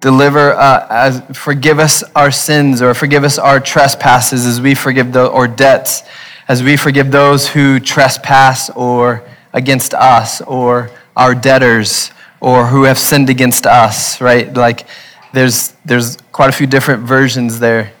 Deliver, 0.00 0.54
uh, 0.54 0.86
as, 0.88 1.22
forgive 1.36 1.78
us 1.78 2.02
our 2.16 2.30
sins 2.30 2.80
or 2.80 2.94
forgive 2.94 3.22
us 3.22 3.38
our 3.38 3.60
trespasses 3.60 4.46
as 4.46 4.62
we 4.62 4.74
forgive 4.74 5.12
the, 5.12 5.26
or 5.26 5.46
debts 5.46 6.04
as 6.46 6.62
we 6.62 6.78
forgive 6.78 7.10
those 7.10 7.48
who 7.48 7.78
trespass 7.78 8.70
or 8.70 9.28
against 9.52 9.92
us 9.92 10.40
or 10.42 10.90
our 11.14 11.34
debtors 11.34 12.12
or 12.40 12.68
who 12.68 12.84
have 12.84 12.98
sinned 12.98 13.28
against 13.28 13.66
us, 13.66 14.22
right? 14.22 14.54
Like 14.54 14.86
there's, 15.34 15.74
there's 15.84 16.16
quite 16.32 16.48
a 16.48 16.52
few 16.52 16.66
different 16.66 17.02
versions 17.02 17.58
there. 17.58 17.92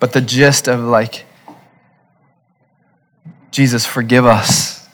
But 0.00 0.12
the 0.12 0.20
gist 0.20 0.68
of 0.68 0.80
like, 0.80 1.26
Jesus, 3.50 3.86
forgive 3.86 4.26
us 4.26 4.88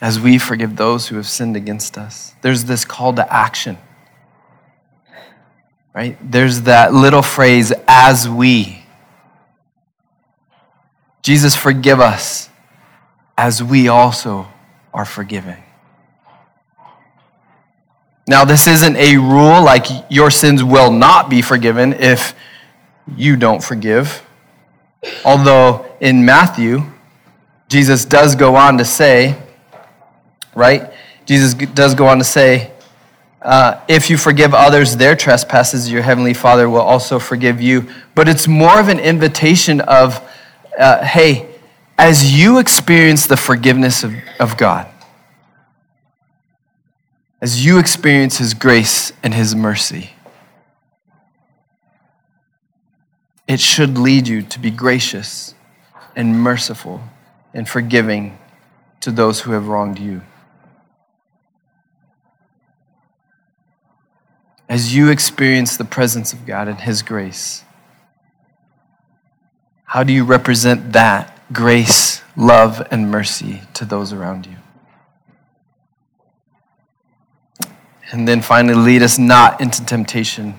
as 0.00 0.18
we 0.18 0.38
forgive 0.38 0.76
those 0.76 1.08
who 1.08 1.16
have 1.16 1.26
sinned 1.26 1.56
against 1.56 1.98
us. 1.98 2.34
There's 2.42 2.64
this 2.64 2.84
call 2.84 3.12
to 3.14 3.32
action, 3.32 3.76
right? 5.94 6.16
There's 6.22 6.62
that 6.62 6.94
little 6.94 7.22
phrase, 7.22 7.72
as 7.86 8.28
we. 8.28 8.84
Jesus, 11.22 11.54
forgive 11.54 12.00
us 12.00 12.48
as 13.36 13.62
we 13.62 13.88
also 13.88 14.48
are 14.94 15.04
forgiving. 15.04 15.62
Now, 18.26 18.44
this 18.44 18.66
isn't 18.68 18.96
a 18.96 19.16
rule 19.16 19.62
like 19.62 19.86
your 20.08 20.30
sins 20.30 20.62
will 20.62 20.92
not 20.92 21.28
be 21.28 21.42
forgiven 21.42 21.92
if 21.94 22.34
you 23.16 23.36
don't 23.36 23.62
forgive. 23.62 24.24
Although 25.24 25.86
in 26.00 26.24
Matthew, 26.24 26.84
Jesus 27.68 28.04
does 28.04 28.34
go 28.34 28.56
on 28.56 28.78
to 28.78 28.84
say, 28.84 29.36
right? 30.54 30.92
Jesus 31.26 31.54
does 31.54 31.94
go 31.94 32.06
on 32.06 32.18
to 32.18 32.24
say, 32.24 32.72
uh, 33.42 33.80
if 33.88 34.10
you 34.10 34.18
forgive 34.18 34.52
others 34.52 34.96
their 34.96 35.16
trespasses, 35.16 35.90
your 35.90 36.02
heavenly 36.02 36.34
Father 36.34 36.68
will 36.68 36.80
also 36.80 37.18
forgive 37.18 37.60
you. 37.60 37.88
But 38.14 38.28
it's 38.28 38.46
more 38.46 38.78
of 38.78 38.88
an 38.88 38.98
invitation 38.98 39.80
of, 39.82 40.20
uh, 40.78 41.04
hey, 41.04 41.48
as 41.96 42.38
you 42.38 42.58
experience 42.58 43.26
the 43.26 43.36
forgiveness 43.36 44.04
of, 44.04 44.14
of 44.38 44.56
God, 44.56 44.86
as 47.40 47.64
you 47.64 47.78
experience 47.78 48.38
His 48.38 48.52
grace 48.52 49.12
and 49.22 49.32
His 49.32 49.54
mercy, 49.54 50.10
it 53.50 53.58
should 53.58 53.98
lead 53.98 54.28
you 54.28 54.42
to 54.42 54.60
be 54.60 54.70
gracious 54.70 55.56
and 56.14 56.40
merciful 56.40 57.02
and 57.52 57.68
forgiving 57.68 58.38
to 59.00 59.10
those 59.10 59.40
who 59.40 59.50
have 59.50 59.66
wronged 59.66 59.98
you. 59.98 60.22
As 64.68 64.94
you 64.94 65.10
experience 65.10 65.76
the 65.76 65.84
presence 65.84 66.32
of 66.32 66.46
God 66.46 66.68
and 66.68 66.80
His 66.80 67.02
grace, 67.02 67.64
how 69.82 70.04
do 70.04 70.12
you 70.12 70.22
represent 70.22 70.92
that 70.92 71.36
grace, 71.52 72.22
love, 72.36 72.86
and 72.92 73.10
mercy 73.10 73.62
to 73.74 73.84
those 73.84 74.12
around 74.12 74.46
you? 74.46 74.58
And 78.12 78.28
then 78.28 78.42
finally, 78.42 78.74
lead 78.74 79.02
us 79.02 79.18
not 79.18 79.60
into 79.60 79.84
temptation, 79.84 80.54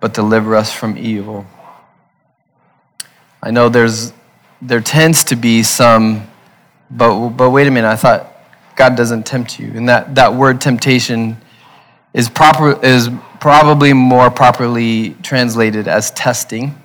but 0.00 0.14
deliver 0.14 0.56
us 0.56 0.72
from 0.72 0.96
evil. 0.96 1.44
I 3.44 3.50
know 3.50 3.68
there's 3.68 4.14
there 4.62 4.80
tends 4.80 5.22
to 5.24 5.36
be 5.36 5.62
some, 5.62 6.26
but 6.90 7.28
but 7.28 7.50
wait 7.50 7.66
a 7.66 7.70
minute, 7.70 7.88
I 7.88 7.96
thought 7.96 8.32
God 8.74 8.96
doesn't 8.96 9.26
tempt 9.26 9.58
you, 9.58 9.70
and 9.74 9.86
that 9.86 10.14
that 10.14 10.32
word 10.34 10.62
temptation 10.62 11.36
is 12.14 12.30
proper 12.30 12.82
is 12.82 13.10
probably 13.40 13.92
more 13.92 14.30
properly 14.30 15.10
translated 15.22 15.86
as 15.88 16.10
testing 16.12 16.80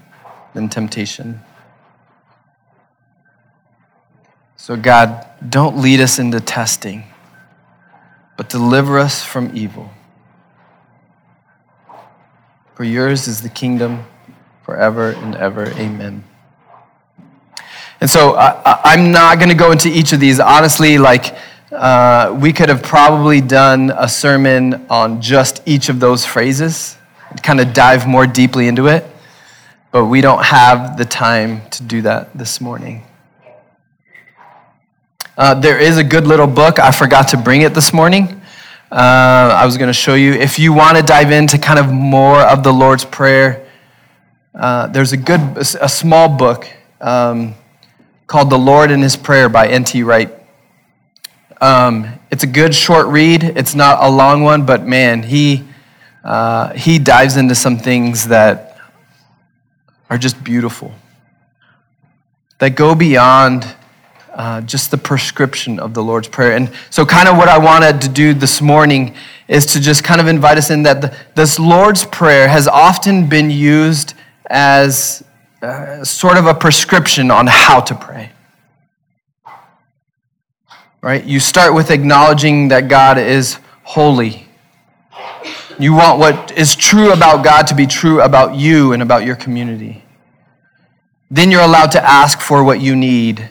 than 0.54 0.68
temptation. 0.68 1.40
So 4.58 4.76
God, 4.76 5.26
don't 5.50 5.78
lead 5.78 6.02
us 6.02 6.20
into 6.20 6.42
testing, 6.42 7.06
but 8.36 8.50
deliver 8.50 9.00
us 9.00 9.24
from 9.24 9.56
evil. 9.56 9.92
For 12.76 12.84
yours 12.84 13.30
is 13.30 13.42
the 13.42 13.50
kingdom 13.50 14.04
forever 14.64 15.12
and 15.12 15.36
ever. 15.36 15.68
Amen. 15.72 16.26
And 18.02 18.10
so 18.10 18.36
I, 18.36 18.94
am 18.94 19.12
not 19.12 19.40
going 19.40 19.50
to 19.50 19.56
go 19.56 19.72
into 19.72 19.90
each 19.90 20.14
of 20.14 20.22
these. 20.22 20.40
Honestly, 20.40 20.98
like, 20.98 21.36
uh, 21.72 22.38
we 22.40 22.54
could 22.54 22.70
have 22.70 22.82
probably 22.82 23.42
done 23.42 23.92
a 23.96 24.08
sermon 24.08 24.86
on 24.90 25.22
just 25.22 25.62
each 25.66 25.90
of 25.90 26.00
those 26.00 26.26
phrases, 26.26 26.98
kind 27.44 27.60
of 27.60 27.74
dive 27.74 28.08
more 28.08 28.26
deeply 28.26 28.70
into 28.70 28.88
it, 28.88 29.06
but 29.92 30.06
we 30.06 30.22
don't 30.22 30.44
have 30.44 30.98
the 30.98 31.04
time 31.04 31.62
to 31.72 31.84
do 31.84 32.02
that 32.04 32.36
this 32.38 32.62
morning. 32.62 33.04
Uh, 35.38 35.54
there 35.54 35.78
is 35.78 35.98
a 35.98 36.04
good 36.04 36.26
little 36.26 36.48
book. 36.48 36.80
I 36.80 36.92
forgot 36.92 37.28
to 37.30 37.38
bring 37.38 37.62
it 37.62 37.74
this 37.74 37.94
morning. 37.94 38.42
Uh, 38.92 39.56
I 39.56 39.66
was 39.66 39.78
going 39.78 39.88
to 39.88 39.94
show 39.94 40.16
you. 40.16 40.34
If 40.34 40.58
you 40.58 40.72
want 40.74 40.98
to 40.98 41.04
dive 41.04 41.32
into 41.32 41.58
kind 41.58 41.80
of 41.80 41.92
more 41.92 42.40
of 42.40 42.64
the 42.64 42.72
Lord's 42.72 43.06
Prayer, 43.06 43.68
uh, 44.56 44.88
there's 44.88 45.12
a 45.12 45.18
good, 45.18 45.42
a 45.58 45.90
small 45.90 46.30
book. 46.30 46.68
Um, 47.00 47.56
called 48.30 48.52
The 48.52 48.60
Lord 48.60 48.92
and 48.92 49.02
His 49.02 49.18
Prayer 49.18 49.50
by 49.50 49.68
N.T. 49.70 50.04
Wright. 50.04 50.32
Um, 51.60 52.08
it's 52.30 52.44
a 52.44 52.48
good 52.48 52.76
short 52.76 53.08
read. 53.08 53.44
It's 53.44 53.74
not 53.74 54.04
a 54.04 54.08
long 54.08 54.44
one, 54.44 54.68
but 54.68 54.86
man, 54.86 55.24
he, 55.24 55.64
uh, 56.24 56.74
he 56.74 57.00
dives 57.00 57.38
into 57.38 57.56
some 57.56 57.80
things 57.80 58.28
that 58.28 58.78
are 60.12 60.18
just 60.20 60.44
beautiful, 60.44 60.94
that 62.60 62.76
go 62.76 62.94
beyond 62.94 63.66
uh, 64.36 64.62
just 64.62 64.92
the 64.92 64.98
prescription 65.00 65.80
of 65.80 65.96
the 65.96 66.04
Lord's 66.04 66.28
Prayer. 66.28 66.56
And 66.56 66.72
so, 66.92 67.08
kind 67.08 67.28
of 67.28 67.36
what 67.36 67.50
I 67.50 67.58
wanted 67.58 68.00
to 68.02 68.10
do 68.10 68.36
this 68.36 68.62
morning 68.62 69.16
is 69.48 69.66
to 69.74 69.80
just 69.80 70.04
kind 70.04 70.22
of 70.22 70.28
invite 70.28 70.60
us 70.60 70.70
in 70.70 70.84
that 70.84 71.02
the, 71.02 71.18
this 71.34 71.58
Lord's 71.58 72.06
Prayer 72.06 72.48
has 72.48 72.68
often 72.68 73.28
been 73.28 73.50
used 73.50 74.14
as 74.52 75.24
uh, 75.62 76.04
sort 76.04 76.38
of 76.38 76.46
a 76.46 76.54
prescription 76.54 77.32
on 77.32 77.48
how 77.48 77.82
to 77.82 77.96
pray. 77.96 78.32
Right? 81.02 81.24
You 81.24 81.40
start 81.40 81.74
with 81.74 81.92
acknowledging 81.92 82.70
that 82.70 82.88
God 82.88 83.18
is 83.18 83.60
holy. 83.84 84.48
You 85.80 85.94
want 85.94 86.20
what 86.20 86.52
is 86.58 86.76
true 86.76 87.14
about 87.14 87.44
God 87.44 87.68
to 87.68 87.76
be 87.76 87.88
true 87.88 88.22
about 88.22 88.56
you 88.56 88.92
and 88.94 89.02
about 89.02 89.26
your 89.26 89.36
community. 89.36 90.04
Then 91.32 91.52
you're 91.52 91.62
allowed 91.62 91.92
to 91.92 92.04
ask 92.04 92.42
for 92.42 92.64
what 92.64 92.82
you 92.82 92.96
need. 92.96 93.50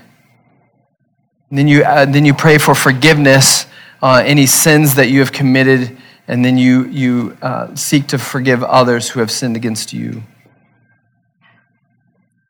then 1.50 1.68
you, 1.68 1.84
uh, 1.84 2.04
then 2.04 2.24
you 2.24 2.34
pray 2.34 2.58
for 2.58 2.74
forgiveness, 2.74 3.66
uh, 4.02 4.22
any 4.24 4.46
sins 4.46 4.94
that 4.96 5.08
you 5.08 5.20
have 5.20 5.32
committed, 5.32 5.96
and 6.26 6.44
then 6.44 6.58
you, 6.58 6.84
you 6.86 7.36
uh, 7.40 7.74
seek 7.74 8.06
to 8.08 8.18
forgive 8.18 8.62
others 8.62 9.08
who 9.08 9.20
have 9.20 9.30
sinned 9.30 9.56
against 9.56 9.92
you. 9.94 10.22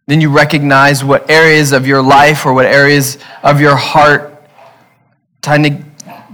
Then 0.09 0.23
you 0.23 0.31
recognize 0.31 1.05
what 1.05 1.29
areas 1.31 1.73
of 1.73 1.87
your 1.87 2.01
life 2.01 2.47
or 2.47 2.55
what 2.55 2.65
areas 2.65 3.19
of 3.43 3.61
your 3.61 3.77
heart 3.77 4.43
tend 5.43 5.67
to, 5.67 5.85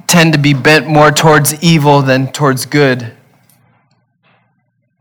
tend 0.07 0.33
to 0.33 0.39
be 0.39 0.55
bent 0.55 0.87
more 0.87 1.11
towards 1.11 1.61
evil 1.61 2.01
than 2.01 2.31
towards 2.31 2.67
good. 2.67 3.13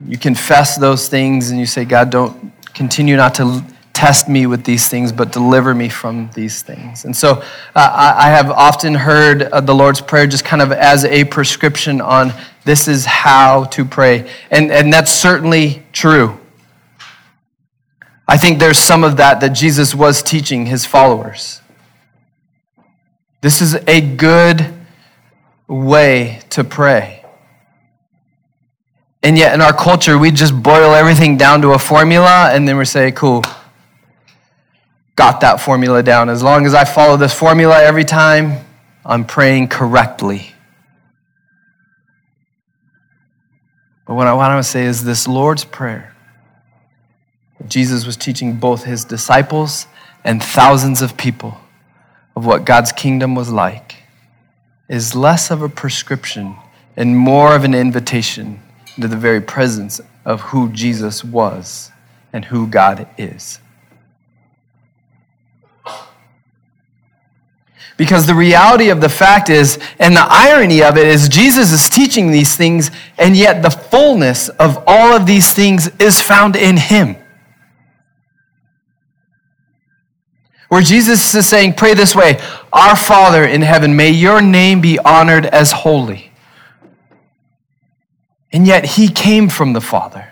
You 0.04 0.18
confess 0.18 0.76
those 0.76 1.08
things 1.08 1.52
and 1.52 1.60
you 1.60 1.68
say, 1.68 1.86
God, 1.86 2.10
don't 2.10 2.52
continue 2.74 3.16
not 3.16 3.36
to 3.36 3.64
test 3.94 4.28
me 4.28 4.48
with 4.48 4.64
these 4.64 4.90
things, 4.90 5.12
but 5.12 5.32
deliver 5.32 5.76
me 5.76 5.88
from 5.88 6.32
these 6.34 6.64
things. 6.64 7.06
And 7.06 7.16
so 7.16 7.44
uh, 7.76 8.16
I 8.18 8.32
have 8.32 8.50
often 8.50 8.96
heard 8.96 9.44
uh, 9.44 9.62
the 9.62 9.76
Lord's 9.76 10.02
Prayer 10.02 10.26
just 10.26 10.46
kind 10.46 10.64
of 10.64 10.72
as 10.72 11.06
a 11.06 11.26
prescription 11.26 12.02
on 12.02 12.34
this 12.66 12.88
is 12.88 13.06
how 13.06 13.66
to 13.66 13.86
pray. 13.86 14.28
And, 14.50 14.72
and 14.72 14.92
that's 14.92 15.12
certainly 15.12 15.84
true. 15.92 16.40
I 18.28 18.38
think 18.38 18.60
there's 18.60 18.78
some 18.78 19.04
of 19.04 19.18
that 19.18 19.42
that 19.42 19.50
Jesus 19.50 19.94
was 19.94 20.24
teaching 20.24 20.66
his 20.66 20.86
followers. 20.86 21.62
This 23.42 23.62
is 23.62 23.76
a 23.88 24.00
good 24.00 24.74
way 25.68 26.40
to 26.52 26.64
pray. 26.64 27.26
And 29.22 29.38
yet, 29.38 29.54
in 29.54 29.62
our 29.62 29.74
culture, 29.74 30.18
we 30.18 30.32
just 30.32 30.62
boil 30.62 30.94
everything 30.94 31.38
down 31.38 31.62
to 31.62 31.72
a 31.72 31.80
formula 31.80 32.50
and 32.52 32.68
then 32.68 32.78
we 32.78 32.86
say, 32.86 33.12
cool, 33.12 33.44
got 35.16 35.42
that 35.42 35.62
formula 35.62 36.04
down. 36.04 36.30
As 36.30 36.44
long 36.44 36.66
as 36.66 36.74
I 36.74 36.86
follow 36.86 37.18
this 37.18 37.34
formula 37.34 37.82
every 37.82 38.04
time, 38.04 38.66
I'm 39.06 39.26
praying 39.26 39.68
correctly. 39.70 40.54
But 44.06 44.16
what 44.16 44.28
I 44.28 44.34
want 44.34 44.64
to 44.64 44.70
say 44.70 44.86
is 44.86 45.04
this 45.04 45.28
Lord's 45.28 45.64
Prayer 45.64 46.13
Jesus 47.68 48.06
was 48.06 48.18
teaching 48.18 48.58
both 48.58 48.84
his 48.84 49.06
disciples 49.06 49.88
and 50.24 50.44
thousands 50.44 51.02
of 51.02 51.18
people 51.18 51.58
of 52.36 52.46
what 52.46 52.66
God's 52.66 52.92
kingdom 52.92 53.36
was 53.36 53.52
like 53.52 53.96
is 54.90 55.16
less 55.16 55.52
of 55.52 55.62
a 55.62 55.70
prescription 55.70 56.56
and 56.96 57.18
more 57.18 57.56
of 57.56 57.64
an 57.64 57.74
invitation 57.74 58.62
into 58.96 59.08
the 59.08 59.18
very 59.18 59.42
presence 59.42 60.00
of 60.26 60.42
who 60.42 60.70
Jesus 60.70 61.24
was 61.24 61.92
and 62.32 62.46
who 62.46 62.68
God 62.68 63.08
is. 63.18 63.60
Because 67.96 68.26
the 68.26 68.36
reality 68.36 68.90
of 68.90 69.02
the 69.02 69.10
fact 69.10 69.50
is, 69.50 69.78
and 70.00 70.16
the 70.16 70.26
irony 70.28 70.82
of 70.82 70.98
it 70.98 71.06
is, 71.06 71.30
Jesus 71.30 71.72
is 71.72 71.88
teaching 71.88 72.32
these 72.32 72.56
things, 72.56 72.90
and 73.20 73.38
yet 73.38 73.62
the 73.62 73.70
fullness 73.70 74.50
of 74.50 74.84
all 74.88 75.14
of 75.14 75.28
these 75.28 75.54
things 75.54 75.90
is 76.00 76.20
found 76.20 76.56
in 76.56 76.76
him. 76.76 77.16
Where 80.74 80.82
Jesus 80.82 81.36
is 81.36 81.48
saying, 81.48 81.74
Pray 81.74 81.94
this 81.94 82.16
way 82.16 82.42
Our 82.74 82.96
Father 82.96 83.46
in 83.46 83.62
heaven, 83.62 83.96
may 83.96 84.10
your 84.10 84.42
name 84.42 84.82
be 84.82 84.98
honored 84.98 85.46
as 85.46 85.72
holy. 85.72 86.32
And 88.52 88.66
yet 88.66 88.84
he 88.84 89.08
came 89.08 89.50
from 89.50 89.74
the 89.74 89.82
Father. 89.82 90.32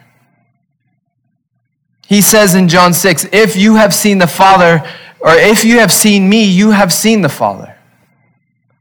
He 2.08 2.24
says 2.24 2.56
in 2.56 2.70
John 2.70 2.92
6, 2.92 3.28
If 3.32 3.56
you 3.56 3.76
have 3.76 3.94
seen 3.94 4.18
the 4.18 4.26
Father, 4.26 4.84
or 5.20 5.34
if 5.36 5.64
you 5.64 5.78
have 5.78 5.92
seen 5.92 6.28
me, 6.28 6.44
you 6.44 6.72
have 6.72 6.92
seen 6.92 7.22
the 7.22 7.30
Father. 7.30 7.78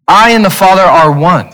I 0.08 0.30
and 0.30 0.42
the 0.42 0.48
Father 0.48 0.80
are 0.80 1.12
one. 1.12 1.50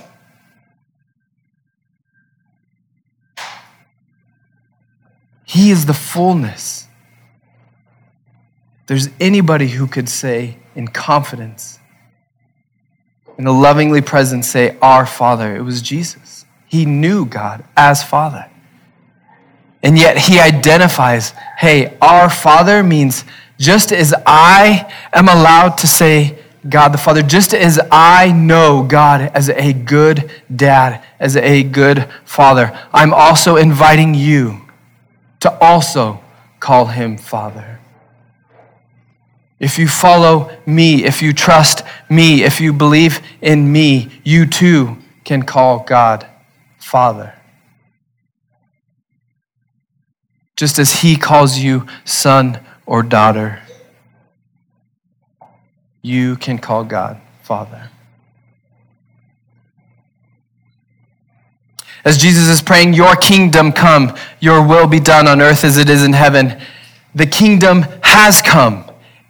He 5.44 5.72
is 5.72 5.84
the 5.84 5.94
fullness. 5.94 6.85
There's 8.86 9.08
anybody 9.20 9.68
who 9.68 9.86
could 9.86 10.08
say 10.08 10.56
in 10.74 10.88
confidence, 10.88 11.78
in 13.38 13.46
a 13.46 13.52
lovingly 13.52 14.00
present, 14.00 14.44
say, 14.44 14.76
Our 14.80 15.06
Father. 15.06 15.56
It 15.56 15.62
was 15.62 15.82
Jesus. 15.82 16.44
He 16.66 16.84
knew 16.84 17.24
God 17.26 17.64
as 17.76 18.02
Father. 18.02 18.50
And 19.82 19.98
yet 19.98 20.18
he 20.18 20.40
identifies, 20.40 21.30
hey, 21.58 21.96
our 22.00 22.28
Father 22.28 22.82
means 22.82 23.24
just 23.58 23.92
as 23.92 24.14
I 24.26 24.92
am 25.12 25.28
allowed 25.28 25.78
to 25.78 25.86
say 25.86 26.38
God 26.68 26.88
the 26.88 26.98
Father, 26.98 27.22
just 27.22 27.54
as 27.54 27.78
I 27.90 28.32
know 28.32 28.82
God 28.82 29.30
as 29.32 29.48
a 29.48 29.72
good 29.72 30.30
dad, 30.54 31.04
as 31.20 31.36
a 31.36 31.62
good 31.62 32.08
father, 32.24 32.76
I'm 32.92 33.14
also 33.14 33.56
inviting 33.56 34.14
you 34.14 34.62
to 35.40 35.56
also 35.58 36.20
call 36.58 36.86
him 36.86 37.16
Father. 37.16 37.75
If 39.58 39.78
you 39.78 39.88
follow 39.88 40.50
me, 40.66 41.04
if 41.04 41.22
you 41.22 41.32
trust 41.32 41.82
me, 42.10 42.42
if 42.42 42.60
you 42.60 42.72
believe 42.72 43.20
in 43.40 43.72
me, 43.72 44.10
you 44.22 44.46
too 44.46 44.98
can 45.24 45.42
call 45.42 45.80
God 45.80 46.26
Father. 46.78 47.32
Just 50.56 50.78
as 50.78 51.00
he 51.00 51.16
calls 51.16 51.58
you 51.58 51.86
son 52.04 52.60
or 52.84 53.02
daughter, 53.02 53.62
you 56.02 56.36
can 56.36 56.58
call 56.58 56.84
God 56.84 57.20
Father. 57.42 57.90
As 62.04 62.18
Jesus 62.18 62.46
is 62.46 62.62
praying, 62.62 62.94
Your 62.94 63.16
kingdom 63.16 63.72
come, 63.72 64.14
your 64.38 64.66
will 64.66 64.86
be 64.86 65.00
done 65.00 65.26
on 65.26 65.40
earth 65.40 65.64
as 65.64 65.76
it 65.76 65.88
is 65.88 66.04
in 66.04 66.12
heaven, 66.12 66.60
the 67.14 67.26
kingdom 67.26 67.84
has 68.02 68.40
come 68.40 68.85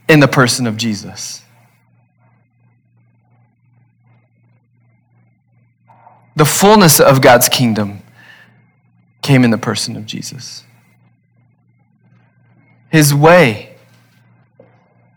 in 0.09 0.21
the 0.21 0.29
person 0.29 0.67
of 0.67 0.77
Jesus. 0.77 1.43
The 6.37 6.45
fullness 6.45 7.01
of 7.01 7.23
God's 7.23 7.49
kingdom 7.49 8.03
came 9.23 9.43
in 9.43 9.51
the 9.51 9.59
person 9.59 9.97
of 9.97 10.07
Jesus. 10.07 10.65
His 12.91 13.15
way, 13.15 13.75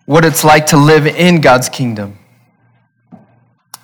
what 0.06 0.26
it's 0.26 0.44
like 0.44 0.68
to 0.68 0.78
live 0.78 1.06
in 1.06 1.42
God's 1.42 1.70
kingdom, 1.70 2.18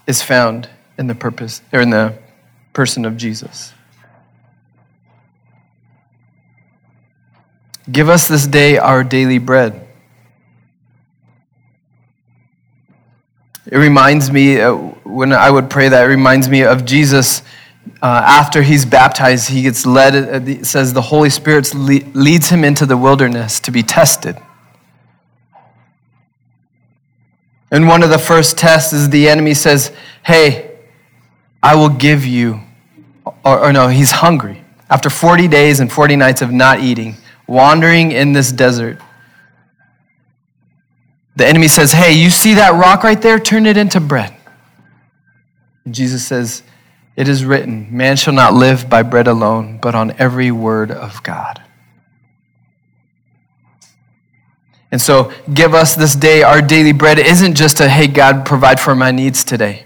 is 0.08 0.22
found 0.22 0.70
in 0.98 1.08
the 1.08 1.16
purpose 1.16 1.62
or 1.74 1.82
in 1.82 1.90
the 1.90 2.18
person 2.74 3.06
of 3.06 3.18
Jesus. 3.18 3.74
Give 7.92 8.10
us 8.10 8.28
this 8.28 8.48
day 8.48 8.78
our 8.78 9.04
daily 9.04 9.38
bread. 9.38 9.85
It 13.68 13.78
reminds 13.78 14.30
me, 14.30 14.62
uh, 14.62 14.76
when 14.76 15.34
I 15.34 15.50
would 15.50 15.70
pray 15.70 15.90
that, 15.90 16.04
it 16.04 16.08
reminds 16.08 16.48
me 16.50 16.64
of 16.64 16.86
Jesus. 16.86 17.42
Uh, 18.02 18.22
after 18.24 18.62
he's 18.62 18.86
baptized, 18.86 19.50
he 19.50 19.64
gets 19.64 19.86
led, 19.86 20.16
uh, 20.16 20.52
it 20.52 20.66
says 20.66 20.94
the 20.94 21.02
Holy 21.02 21.30
Spirit 21.32 21.74
leads 21.74 22.50
him 22.50 22.64
into 22.64 22.86
the 22.86 22.98
wilderness 22.98 23.60
to 23.62 23.72
be 23.72 23.82
tested. 23.82 24.38
And 27.72 27.88
one 27.88 28.04
of 28.04 28.10
the 28.12 28.20
first 28.20 28.58
tests 28.58 28.94
is 28.94 29.10
the 29.10 29.28
enemy 29.28 29.56
says, 29.56 29.92
Hey, 30.24 30.78
I 31.64 31.76
will 31.76 31.90
give 31.90 32.26
you, 32.26 32.62
or, 33.44 33.60
or 33.60 33.74
no, 33.74 33.88
he's 33.88 34.12
hungry. 34.12 34.64
After 34.90 35.10
40 35.10 35.48
days 35.48 35.80
and 35.80 35.92
40 35.92 36.16
nights 36.16 36.44
of 36.44 36.52
not 36.52 36.80
eating, 36.80 37.16
wandering 37.48 38.12
in 38.12 38.34
this 38.34 38.52
desert, 38.52 39.00
the 41.36 41.46
enemy 41.46 41.68
says, 41.68 41.92
Hey, 41.92 42.14
you 42.14 42.30
see 42.30 42.54
that 42.56 42.74
rock 42.74 43.04
right 43.04 43.22
there? 43.22 43.40
Turn 43.40 43.66
it 43.66 43.78
into 43.78 44.00
bread. 44.00 44.36
Jesus 45.90 46.26
says, 46.26 46.64
It 47.16 47.28
is 47.28 47.46
written, 47.46 47.88
Man 47.96 48.16
shall 48.16 48.34
not 48.34 48.54
live 48.54 48.90
by 48.90 49.04
bread 49.04 49.28
alone, 49.28 49.80
but 49.82 49.96
on 49.96 50.12
every 50.18 50.52
word 50.52 50.92
of 50.92 51.22
God. 51.24 51.62
And 54.92 55.02
so, 55.02 55.34
give 55.54 55.74
us 55.74 55.96
this 55.96 56.16
day 56.16 56.42
our 56.42 56.62
daily 56.62 56.94
bread 56.94 57.20
isn't 57.20 57.56
just 57.56 57.82
a, 57.82 57.90
hey, 57.90 58.08
God, 58.08 58.46
provide 58.46 58.80
for 58.80 58.96
my 58.96 59.12
needs 59.12 59.44
today. 59.44 59.86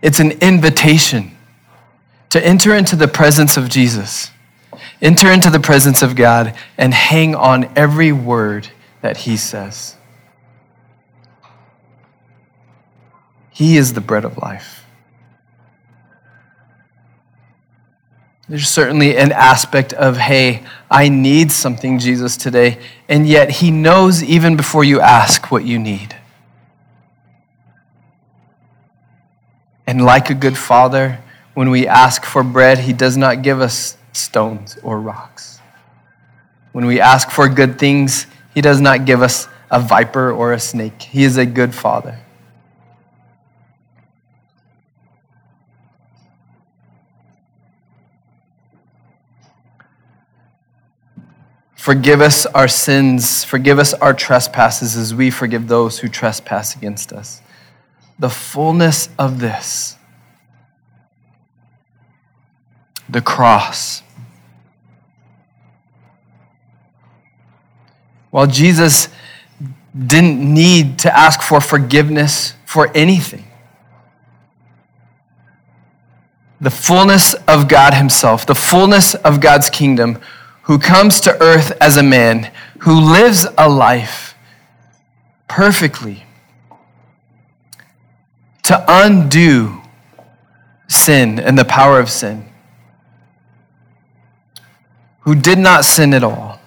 It's 0.00 0.20
an 0.20 0.32
invitation 0.40 1.36
to 2.30 2.44
enter 2.44 2.74
into 2.74 2.94
the 2.94 3.08
presence 3.08 3.56
of 3.56 3.68
Jesus, 3.68 4.30
enter 5.02 5.32
into 5.32 5.50
the 5.50 5.58
presence 5.58 6.02
of 6.02 6.14
God, 6.14 6.56
and 6.78 6.94
hang 6.94 7.34
on 7.34 7.68
every 7.76 8.12
word 8.12 8.68
that 9.00 9.16
He 9.16 9.36
says. 9.36 9.95
He 13.56 13.78
is 13.78 13.94
the 13.94 14.02
bread 14.02 14.26
of 14.26 14.36
life. 14.36 14.84
There's 18.50 18.68
certainly 18.68 19.16
an 19.16 19.32
aspect 19.32 19.94
of, 19.94 20.18
hey, 20.18 20.62
I 20.90 21.08
need 21.08 21.50
something, 21.50 21.98
Jesus, 21.98 22.36
today. 22.36 22.76
And 23.08 23.26
yet, 23.26 23.50
He 23.50 23.70
knows 23.70 24.22
even 24.22 24.58
before 24.58 24.84
you 24.84 25.00
ask 25.00 25.50
what 25.50 25.64
you 25.64 25.78
need. 25.78 26.14
And 29.86 30.04
like 30.04 30.28
a 30.28 30.34
good 30.34 30.58
father, 30.58 31.18
when 31.54 31.70
we 31.70 31.86
ask 31.86 32.26
for 32.26 32.42
bread, 32.42 32.80
He 32.80 32.92
does 32.92 33.16
not 33.16 33.40
give 33.40 33.62
us 33.62 33.96
stones 34.12 34.76
or 34.82 35.00
rocks. 35.00 35.60
When 36.72 36.84
we 36.84 37.00
ask 37.00 37.30
for 37.30 37.48
good 37.48 37.78
things, 37.78 38.26
He 38.52 38.60
does 38.60 38.82
not 38.82 39.06
give 39.06 39.22
us 39.22 39.48
a 39.70 39.80
viper 39.80 40.30
or 40.30 40.52
a 40.52 40.60
snake. 40.60 41.00
He 41.00 41.24
is 41.24 41.38
a 41.38 41.46
good 41.46 41.74
father. 41.74 42.18
Forgive 51.86 52.20
us 52.20 52.46
our 52.46 52.66
sins, 52.66 53.44
forgive 53.44 53.78
us 53.78 53.94
our 53.94 54.12
trespasses 54.12 54.96
as 54.96 55.14
we 55.14 55.30
forgive 55.30 55.68
those 55.68 56.00
who 56.00 56.08
trespass 56.08 56.74
against 56.74 57.12
us. 57.12 57.40
The 58.18 58.28
fullness 58.28 59.08
of 59.20 59.38
this, 59.38 59.94
the 63.08 63.20
cross. 63.20 64.02
While 68.30 68.48
Jesus 68.48 69.08
didn't 69.96 70.40
need 70.40 70.98
to 70.98 71.16
ask 71.16 71.40
for 71.40 71.60
forgiveness 71.60 72.54
for 72.64 72.90
anything, 72.96 73.44
the 76.60 76.70
fullness 76.70 77.34
of 77.46 77.68
God 77.68 77.94
Himself, 77.94 78.44
the 78.44 78.56
fullness 78.56 79.14
of 79.14 79.40
God's 79.40 79.70
kingdom 79.70 80.20
who 80.66 80.80
comes 80.80 81.20
to 81.20 81.40
earth 81.40 81.70
as 81.80 81.96
a 81.96 82.02
man, 82.02 82.50
who 82.80 83.00
lives 83.00 83.46
a 83.56 83.68
life 83.68 84.34
perfectly 85.46 86.24
to 88.64 88.84
undo 88.88 89.80
sin 90.88 91.38
and 91.38 91.56
the 91.56 91.64
power 91.64 92.00
of 92.00 92.10
sin, 92.10 92.44
who 95.20 95.36
did 95.36 95.56
not 95.56 95.84
sin 95.84 96.12
at 96.12 96.24
all, 96.24 96.60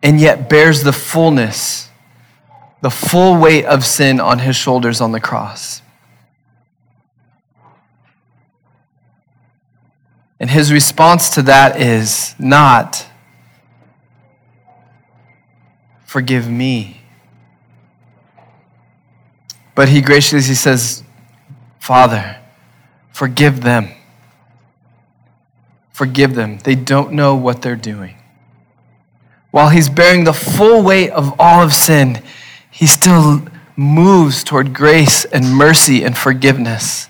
and 0.00 0.20
yet 0.20 0.48
bears 0.48 0.84
the 0.84 0.92
fullness, 0.92 1.88
the 2.82 2.90
full 2.90 3.36
weight 3.36 3.64
of 3.64 3.84
sin 3.84 4.20
on 4.20 4.38
his 4.38 4.54
shoulders 4.54 5.00
on 5.00 5.10
the 5.10 5.20
cross. 5.20 5.81
And 10.42 10.50
his 10.50 10.72
response 10.72 11.30
to 11.36 11.42
that 11.42 11.80
is 11.80 12.34
not, 12.36 13.06
forgive 16.04 16.50
me. 16.50 17.00
But 19.76 19.88
he 19.88 20.00
graciously 20.00 20.56
says, 20.56 21.04
Father, 21.78 22.40
forgive 23.12 23.60
them. 23.60 23.90
Forgive 25.92 26.34
them. 26.34 26.58
They 26.58 26.74
don't 26.74 27.12
know 27.12 27.36
what 27.36 27.62
they're 27.62 27.76
doing. 27.76 28.16
While 29.52 29.68
he's 29.68 29.88
bearing 29.88 30.24
the 30.24 30.32
full 30.32 30.82
weight 30.82 31.10
of 31.10 31.38
all 31.38 31.62
of 31.62 31.72
sin, 31.72 32.20
he 32.68 32.86
still 32.86 33.44
moves 33.76 34.42
toward 34.42 34.74
grace 34.74 35.24
and 35.24 35.54
mercy 35.54 36.02
and 36.02 36.18
forgiveness. 36.18 37.08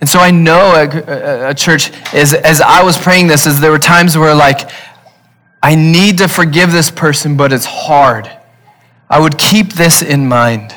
And 0.00 0.08
so 0.08 0.18
I 0.18 0.30
know 0.30 0.74
a, 0.74 1.50
a, 1.50 1.54
church, 1.54 1.90
as, 2.12 2.34
as 2.34 2.60
I 2.60 2.82
was 2.82 2.98
praying 2.98 3.28
this, 3.28 3.46
as 3.46 3.60
there 3.60 3.70
were 3.70 3.78
times 3.78 4.16
where 4.16 4.34
like, 4.34 4.70
I 5.62 5.74
need 5.74 6.18
to 6.18 6.28
forgive 6.28 6.70
this 6.70 6.90
person, 6.90 7.36
but 7.36 7.52
it's 7.52 7.64
hard. 7.64 8.30
I 9.08 9.20
would 9.20 9.38
keep 9.38 9.72
this 9.72 10.02
in 10.02 10.28
mind 10.28 10.74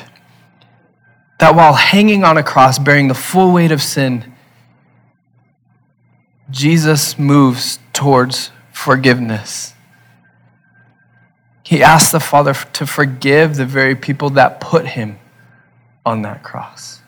that 1.38 1.54
while 1.54 1.74
hanging 1.74 2.24
on 2.24 2.36
a 2.36 2.42
cross, 2.42 2.78
bearing 2.78 3.08
the 3.08 3.14
full 3.14 3.52
weight 3.52 3.72
of 3.72 3.82
sin, 3.82 4.34
Jesus 6.50 7.18
moves 7.18 7.78
towards 7.92 8.50
forgiveness. 8.72 9.74
He 11.62 11.82
asks 11.82 12.10
the 12.10 12.20
Father 12.20 12.54
to 12.54 12.86
forgive 12.86 13.56
the 13.56 13.66
very 13.66 13.94
people 13.94 14.30
that 14.30 14.60
put 14.60 14.86
him 14.86 15.18
on 16.04 16.22
that 16.22 16.42
cross. 16.42 16.99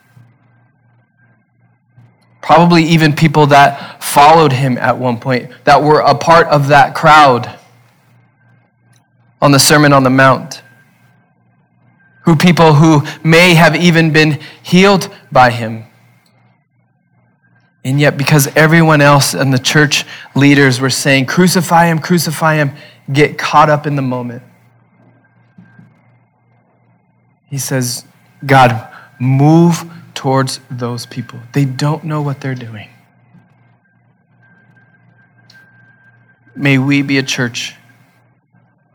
Probably 2.42 2.82
even 2.84 3.14
people 3.14 3.46
that 3.46 4.02
followed 4.02 4.52
him 4.52 4.76
at 4.76 4.98
one 4.98 5.18
point, 5.18 5.50
that 5.64 5.82
were 5.82 6.00
a 6.00 6.14
part 6.14 6.46
of 6.48 6.68
that 6.68 6.94
crowd 6.94 7.58
on 9.40 9.52
the 9.52 9.58
Sermon 9.58 9.92
on 9.92 10.02
the 10.02 10.10
Mount 10.10 10.62
who 12.24 12.36
people 12.36 12.74
who 12.74 13.02
may 13.24 13.54
have 13.54 13.74
even 13.76 14.12
been 14.12 14.38
healed 14.62 15.08
by 15.30 15.50
him. 15.50 15.84
And 17.84 18.00
yet, 18.00 18.16
because 18.16 18.46
everyone 18.56 19.00
else 19.00 19.34
and 19.34 19.52
the 19.52 19.58
church 19.58 20.04
leaders 20.36 20.80
were 20.80 20.90
saying, 20.90 21.26
crucify 21.26 21.86
him, 21.86 21.98
crucify 21.98 22.56
him, 22.56 22.72
get 23.12 23.38
caught 23.38 23.68
up 23.68 23.86
in 23.86 23.96
the 23.96 24.02
moment. 24.02 24.42
He 27.50 27.58
says, 27.58 28.04
God, 28.46 28.88
move 29.18 29.84
towards 30.22 30.60
those 30.70 31.04
people. 31.04 31.40
They 31.52 31.64
don't 31.64 32.04
know 32.04 32.22
what 32.22 32.40
they're 32.40 32.54
doing. 32.54 32.88
May 36.54 36.78
we 36.78 37.02
be 37.02 37.18
a 37.18 37.24
church 37.24 37.74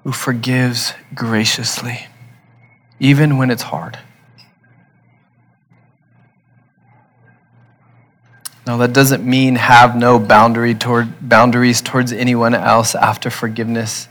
who 0.06 0.14
forgives 0.14 0.94
graciously 1.14 2.08
even 3.02 3.38
when 3.38 3.52
it's 3.52 3.64
hard. 3.64 4.00
Now, 8.66 8.78
that 8.78 8.94
doesn't 8.94 9.26
mean 9.26 9.56
have 9.56 9.98
no 9.98 10.20
boundary 10.20 10.76
toward, 10.76 11.28
boundaries 11.28 11.82
towards 11.82 12.14
anyone 12.14 12.56
else 12.56 12.96
after 12.96 13.30
forgiveness, 13.30 14.08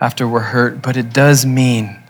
after 0.00 0.26
we're 0.26 0.40
hurt, 0.40 0.82
but 0.82 0.96
it 0.96 1.12
does 1.12 1.46
mean 1.46 2.02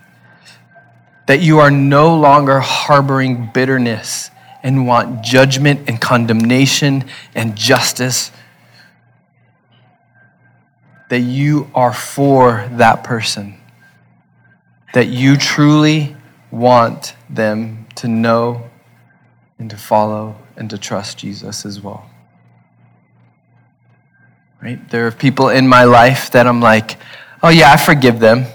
that 1.26 1.42
you 1.42 1.58
are 1.58 1.70
no 1.70 2.16
longer 2.16 2.60
harboring 2.60 3.50
bitterness 3.52 4.30
and 4.66 4.84
want 4.84 5.22
judgment 5.22 5.88
and 5.88 6.00
condemnation 6.00 7.04
and 7.36 7.54
justice. 7.54 8.32
That 11.08 11.20
you 11.20 11.70
are 11.72 11.92
for 11.92 12.68
that 12.72 13.04
person. 13.04 13.60
That 14.92 15.06
you 15.06 15.36
truly 15.36 16.16
want 16.50 17.14
them 17.30 17.86
to 17.94 18.08
know 18.08 18.68
and 19.60 19.70
to 19.70 19.76
follow 19.76 20.34
and 20.56 20.68
to 20.70 20.78
trust 20.78 21.18
Jesus 21.18 21.64
as 21.64 21.80
well. 21.80 22.10
Right? 24.60 24.90
There 24.90 25.06
are 25.06 25.12
people 25.12 25.48
in 25.48 25.68
my 25.68 25.84
life 25.84 26.32
that 26.32 26.48
I'm 26.48 26.60
like, 26.60 26.96
oh, 27.40 27.50
yeah, 27.50 27.70
I 27.70 27.76
forgive 27.76 28.18
them. 28.18 28.46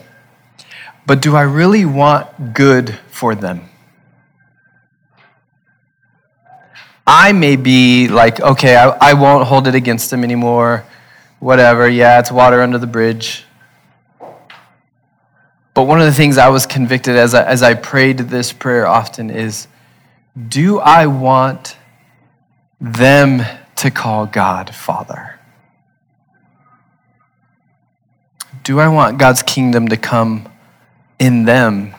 But 1.06 1.22
do 1.22 1.38
I 1.38 1.44
really 1.44 1.86
want 1.86 2.54
good 2.54 3.00
for 3.08 3.34
them? 3.34 3.71
I 7.06 7.32
may 7.32 7.56
be 7.56 8.08
like, 8.08 8.40
okay, 8.40 8.76
I, 8.76 8.90
I 8.90 9.14
won't 9.14 9.48
hold 9.48 9.68
it 9.68 9.76
against 9.76 10.12
them 10.12 10.24
anymore. 10.24 10.86
Whatever. 11.40 11.90
Yeah, 11.90 12.20
it's 12.20 12.32
water 12.32 12.62
under 12.62 12.78
the 12.78 12.88
bridge. 12.88 13.46
But 15.74 15.84
one 15.84 16.00
of 16.00 16.06
the 16.06 16.14
things 16.14 16.38
I 16.38 16.50
was 16.50 16.66
convicted 16.66 17.16
as 17.16 17.34
I, 17.34 17.44
as 17.46 17.64
I 17.64 17.74
prayed 17.74 18.18
this 18.20 18.54
prayer 18.54 18.86
often 18.86 19.30
is 19.30 19.68
do 20.48 20.80
I 20.80 21.08
want 21.08 21.78
them 22.80 23.42
to 23.78 23.92
call 23.92 24.26
God 24.26 24.74
Father? 24.76 25.40
Do 28.64 28.80
I 28.80 28.88
want 28.90 29.18
God's 29.18 29.42
kingdom 29.42 29.88
to 29.88 29.98
come 29.98 30.48
in 31.20 31.46
them 31.46 31.96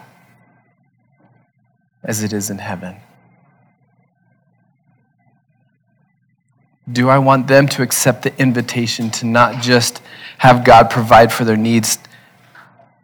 as 2.04 2.22
it 2.22 2.32
is 2.32 2.50
in 2.50 2.58
heaven? 2.58 3.01
Do 6.92 7.08
I 7.08 7.18
want 7.18 7.46
them 7.46 7.66
to 7.68 7.82
accept 7.82 8.22
the 8.22 8.38
invitation 8.38 9.10
to 9.12 9.26
not 9.26 9.62
just 9.62 10.02
have 10.38 10.64
God 10.64 10.90
provide 10.90 11.32
for 11.32 11.44
their 11.44 11.56
needs? 11.56 11.98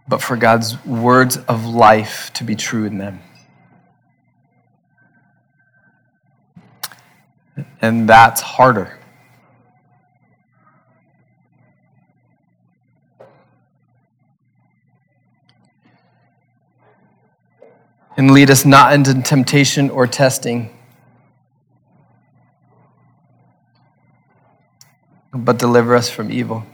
but 0.09 0.23
for 0.23 0.37
God's 0.37 0.83
words 0.87 1.37
of 1.37 1.67
life 1.67 2.33
to 2.35 2.45
be 2.45 2.57
true 2.57 2.87
in 2.87 2.99
them. 2.99 3.21
And 7.83 8.09
that's 8.09 8.41
harder. 8.41 8.99
And 18.17 18.33
lead 18.33 18.51
us 18.51 18.65
not 18.65 18.95
into 18.95 19.15
temptation 19.23 19.91
or 19.91 20.07
testing, 20.07 20.77
but 25.45 25.59
deliver 25.59 25.95
us 25.95 26.11
from 26.11 26.31
evil. 26.31 26.65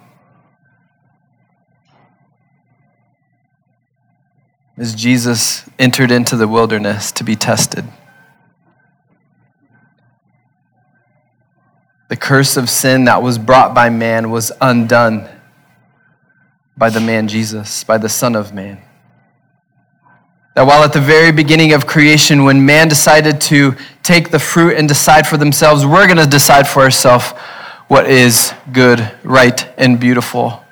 as 4.76 4.94
Jesus 4.94 5.68
entered 5.78 6.10
into 6.10 6.36
the 6.36 6.48
wilderness 6.48 7.12
to 7.12 7.24
be 7.24 7.36
tested. 7.36 7.84
The 12.08 12.16
curse 12.16 12.56
of 12.56 12.68
sin 12.68 13.04
that 13.04 13.22
was 13.22 13.38
brought 13.38 13.74
by 13.74 13.88
man 13.88 14.30
was 14.30 14.52
undone 14.60 15.28
by 16.76 16.90
the 16.90 17.00
man 17.00 17.28
Jesus, 17.28 17.84
by 17.84 17.98
the 17.98 18.08
Son 18.08 18.34
of 18.34 18.52
Man. 18.52 18.80
That 20.54 20.66
while 20.66 20.84
at 20.84 20.92
the 20.92 21.00
very 21.00 21.32
beginning 21.32 21.72
of 21.72 21.86
creation, 21.86 22.44
when 22.44 22.64
man 22.64 22.88
decided 22.88 23.40
to 23.42 23.76
take 24.02 24.30
the 24.30 24.38
fruit 24.38 24.76
and 24.76 24.86
decide 24.88 25.26
for 25.26 25.36
themselves, 25.36 25.86
we're 25.86 26.06
going 26.06 26.18
to 26.18 26.26
decide 26.26 26.68
for 26.68 26.82
ourselves 26.82 27.32
what 27.94 28.10
is 28.10 28.52
good, 28.72 29.08
right, 29.22 29.72
and 29.78 30.00
beautiful. 30.00 30.64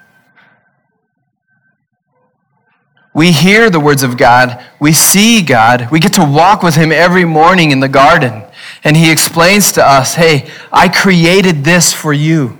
We 3.15 3.31
hear 3.31 3.71
the 3.71 3.79
words 3.79 4.03
of 4.03 4.17
God. 4.17 4.61
We 4.81 4.93
see 4.93 5.41
God. 5.41 5.89
We 5.93 6.01
get 6.01 6.15
to 6.15 6.25
walk 6.25 6.65
with 6.65 6.75
Him 6.75 6.91
every 6.91 7.25
morning 7.25 7.71
in 7.71 7.79
the 7.79 7.89
garden. 7.89 8.43
And 8.83 8.97
He 8.97 9.13
explains 9.13 9.71
to 9.73 9.87
us 9.87 10.15
hey, 10.15 10.51
I 10.73 10.89
created 10.89 11.63
this 11.63 11.93
for 11.93 12.13
you. 12.13 12.59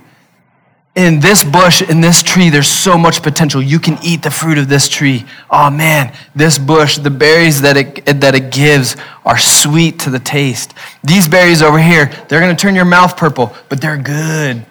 In 0.95 1.19
this 1.19 1.43
bush, 1.43 1.81
in 1.81 2.01
this 2.01 2.21
tree, 2.21 2.49
there's 2.49 2.67
so 2.67 2.97
much 2.97 3.23
potential. 3.23 3.61
You 3.61 3.79
can 3.79 3.97
eat 4.03 4.21
the 4.21 4.29
fruit 4.29 4.59
of 4.59 4.69
this 4.69 4.87
tree. 4.87 5.25
Oh 5.49 5.71
man, 5.71 6.15
this 6.35 6.59
bush, 6.59 6.97
the 6.97 7.09
berries 7.09 7.61
that 7.61 7.77
it, 7.77 8.05
that 8.05 8.35
it 8.35 8.51
gives 8.51 8.95
are 9.25 9.39
sweet 9.39 9.99
to 10.01 10.11
the 10.11 10.19
taste. 10.19 10.75
These 11.03 11.27
berries 11.27 11.63
over 11.63 11.79
here, 11.79 12.11
they're 12.27 12.39
going 12.39 12.55
to 12.55 12.61
turn 12.61 12.75
your 12.75 12.85
mouth 12.85 13.17
purple, 13.17 13.55
but 13.69 13.81
they're 13.81 13.97
good. 13.97 14.65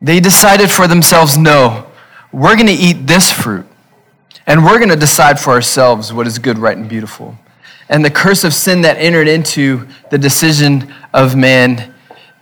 They 0.00 0.18
decided 0.18 0.70
for 0.70 0.88
themselves 0.88 1.36
no 1.36 1.86
we're 2.32 2.54
going 2.54 2.66
to 2.66 2.72
eat 2.72 3.06
this 3.06 3.30
fruit 3.30 3.66
and 4.46 4.64
we're 4.64 4.78
going 4.78 4.88
to 4.88 4.96
decide 4.96 5.38
for 5.38 5.50
ourselves 5.50 6.12
what 6.12 6.26
is 6.26 6.38
good, 6.38 6.58
right, 6.58 6.76
and 6.76 6.88
beautiful. 6.88 7.36
And 7.88 8.04
the 8.04 8.10
curse 8.10 8.42
of 8.42 8.54
sin 8.54 8.80
that 8.82 8.96
entered 8.96 9.28
into 9.28 9.86
the 10.10 10.18
decision 10.18 10.92
of 11.12 11.36
man, 11.36 11.91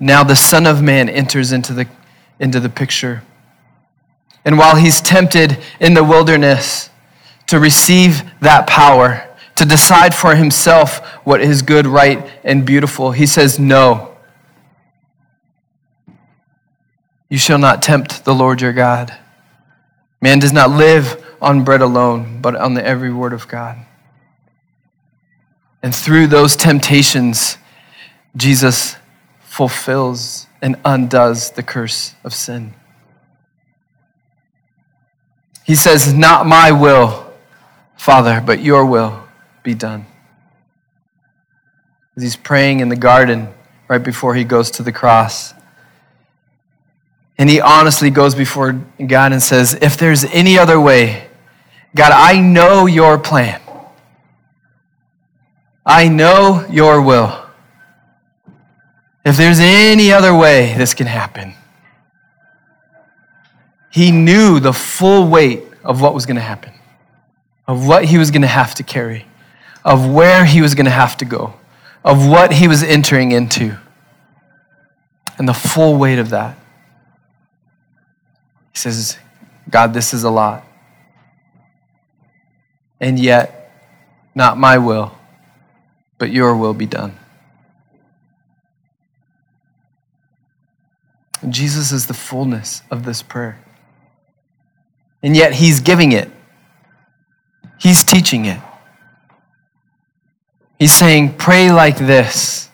now 0.01 0.25
the 0.25 0.35
Son 0.35 0.67
of 0.67 0.83
Man 0.83 1.09
enters 1.09 1.53
into 1.53 1.75
the, 1.75 1.87
into 2.39 2.59
the 2.59 2.71
picture. 2.71 3.23
And 4.45 4.57
while 4.57 4.77
he's 4.77 5.01
tempted 5.01 5.59
in 5.79 5.93
the 5.93 6.03
wilderness 6.03 6.89
to 7.49 7.61
receive 7.61 8.23
that 8.41 8.67
power, 8.67 9.29
to 9.57 9.67
decide 9.67 10.15
for 10.15 10.35
himself 10.35 11.05
what 11.25 11.43
is 11.43 11.61
good, 11.61 11.87
right, 11.87 12.27
and 12.43 12.65
beautiful, 12.65 13.13
he 13.13 13.27
says, 13.27 13.59
No. 13.59 14.17
You 17.29 17.39
shall 17.39 17.59
not 17.59 17.83
tempt 17.83 18.25
the 18.25 18.35
Lord 18.35 18.63
your 18.63 18.73
God. 18.73 19.17
Man 20.23 20.39
does 20.39 20.53
not 20.53 20.71
live 20.71 21.25
on 21.41 21.63
bread 21.63 21.83
alone, 21.83 22.41
but 22.41 22.57
on 22.57 22.75
the 22.75 22.85
every 22.85 23.13
word 23.13 23.33
of 23.33 23.47
God. 23.49 23.79
And 25.83 25.95
through 25.95 26.27
those 26.27 26.57
temptations, 26.57 27.57
Jesus 28.37 28.97
fulfills 29.61 30.47
and 30.63 30.75
undoes 30.87 31.51
the 31.51 31.63
curse 31.63 32.15
of 32.25 32.33
sin. 32.33 32.73
He 35.67 35.75
says, 35.75 36.15
Not 36.15 36.47
my 36.47 36.73
will, 36.73 37.31
Father, 37.95 38.43
but 38.43 38.63
your 38.63 38.87
will 38.87 39.23
be 39.63 39.75
done. 39.75 40.07
As 42.17 42.23
he's 42.23 42.37
praying 42.37 42.81
in 42.81 42.89
the 42.89 42.97
garden 42.97 43.53
right 43.87 44.03
before 44.03 44.35
he 44.35 44.45
goes 44.45 44.71
to 44.71 44.83
the 44.83 44.93
cross. 44.93 45.53
And 47.37 47.51
he 47.51 47.61
honestly 47.61 48.09
goes 48.09 48.35
before 48.35 48.73
God 49.07 49.33
and 49.33 49.43
says, 49.43 49.75
If 49.75 49.99
there's 49.99 50.25
any 50.25 50.59
other 50.59 50.81
way, 50.81 51.29
God, 51.95 52.13
I 52.13 52.41
know 52.41 52.87
your 52.87 53.19
plan. 53.19 53.61
I 55.85 56.09
know 56.09 56.67
your 56.71 57.03
will. 57.03 57.40
If 59.25 59.37
there's 59.37 59.61
any 59.61 60.13
other 60.13 60.35
way 60.35 60.75
this 60.77 60.95
can 60.95 61.07
happen, 61.07 61.55
he 63.91 64.11
knew 64.13 64.61
the 64.61 64.73
full 64.73 65.29
weight 65.29 65.65
of 65.85 66.01
what 66.01 66.15
was 66.15 66.27
going 66.27 66.37
to 66.37 66.43
happen, 66.43 66.73
of 67.67 67.87
what 67.87 68.05
he 68.05 68.19
was 68.19 68.31
going 68.31 68.43
to 68.43 68.49
have 68.49 68.75
to 68.77 68.83
carry, 68.83 69.27
of 69.85 70.09
where 70.11 70.45
he 70.45 70.63
was 70.63 70.75
going 70.75 70.87
to 70.87 70.91
have 70.91 71.17
to 71.19 71.25
go, 71.25 71.55
of 72.05 72.27
what 72.27 72.53
he 72.53 72.69
was 72.69 72.83
entering 72.83 73.33
into, 73.33 73.77
and 75.39 75.49
the 75.49 75.55
full 75.55 75.97
weight 75.97 76.19
of 76.19 76.31
that. 76.31 76.57
He 78.73 78.79
says, 78.79 79.19
God, 79.69 79.93
this 79.93 80.15
is 80.15 80.25
a 80.25 80.31
lot. 80.31 80.65
And 83.01 83.19
yet, 83.19 83.73
not 84.35 84.57
my 84.57 84.79
will, 84.79 85.13
but 86.19 86.31
your 86.31 86.57
will 86.57 86.75
be 86.75 86.87
done. 86.87 87.17
Jesus 91.49 91.93
is 91.93 92.07
the 92.07 92.15
fullness 92.15 92.83
of 92.91 93.05
this 93.05 93.23
prayer. 93.23 93.65
And 95.23 95.37
yet, 95.37 95.55
he's 95.55 95.81
giving 95.81 96.13
it, 96.13 96.31
he's 97.79 98.05
teaching 98.05 98.45
it. 98.45 98.61
He's 100.79 100.93
saying, 100.93 101.35
Pray 101.37 101.71
like 101.71 101.99
this. 101.99 102.69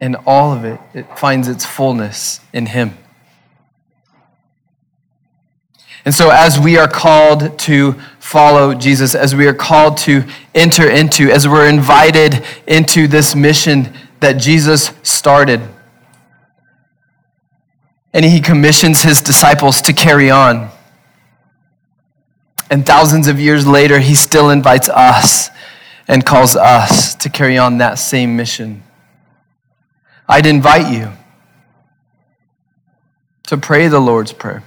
And 0.00 0.16
all 0.26 0.52
of 0.52 0.64
it, 0.64 0.78
it 0.94 1.18
finds 1.18 1.48
its 1.48 1.64
fullness 1.64 2.40
in 2.52 2.66
him. 2.66 2.96
And 6.04 6.14
so, 6.14 6.30
as 6.30 6.60
we 6.60 6.78
are 6.78 6.88
called 6.88 7.58
to 7.60 7.94
follow 8.18 8.74
Jesus, 8.74 9.14
as 9.14 9.34
we 9.34 9.46
are 9.46 9.54
called 9.54 9.96
to 9.98 10.24
enter 10.54 10.88
into, 10.88 11.30
as 11.30 11.48
we're 11.48 11.68
invited 11.68 12.44
into 12.66 13.08
this 13.08 13.34
mission 13.34 13.92
that 14.20 14.34
Jesus 14.34 14.92
started, 15.02 15.60
and 18.12 18.24
he 18.24 18.40
commissions 18.40 19.02
his 19.02 19.20
disciples 19.20 19.80
to 19.82 19.92
carry 19.92 20.30
on. 20.30 20.70
And 22.70 22.84
thousands 22.84 23.28
of 23.28 23.40
years 23.40 23.66
later, 23.66 23.98
he 23.98 24.14
still 24.14 24.50
invites 24.50 24.88
us 24.88 25.50
and 26.06 26.24
calls 26.24 26.56
us 26.56 27.14
to 27.16 27.28
carry 27.28 27.58
on 27.58 27.78
that 27.78 27.94
same 27.94 28.36
mission. 28.36 28.82
I'd 30.28 30.46
invite 30.46 30.92
you 30.92 31.12
to 33.46 33.56
pray 33.56 33.88
the 33.88 34.00
Lord's 34.00 34.32
Prayer. 34.32 34.62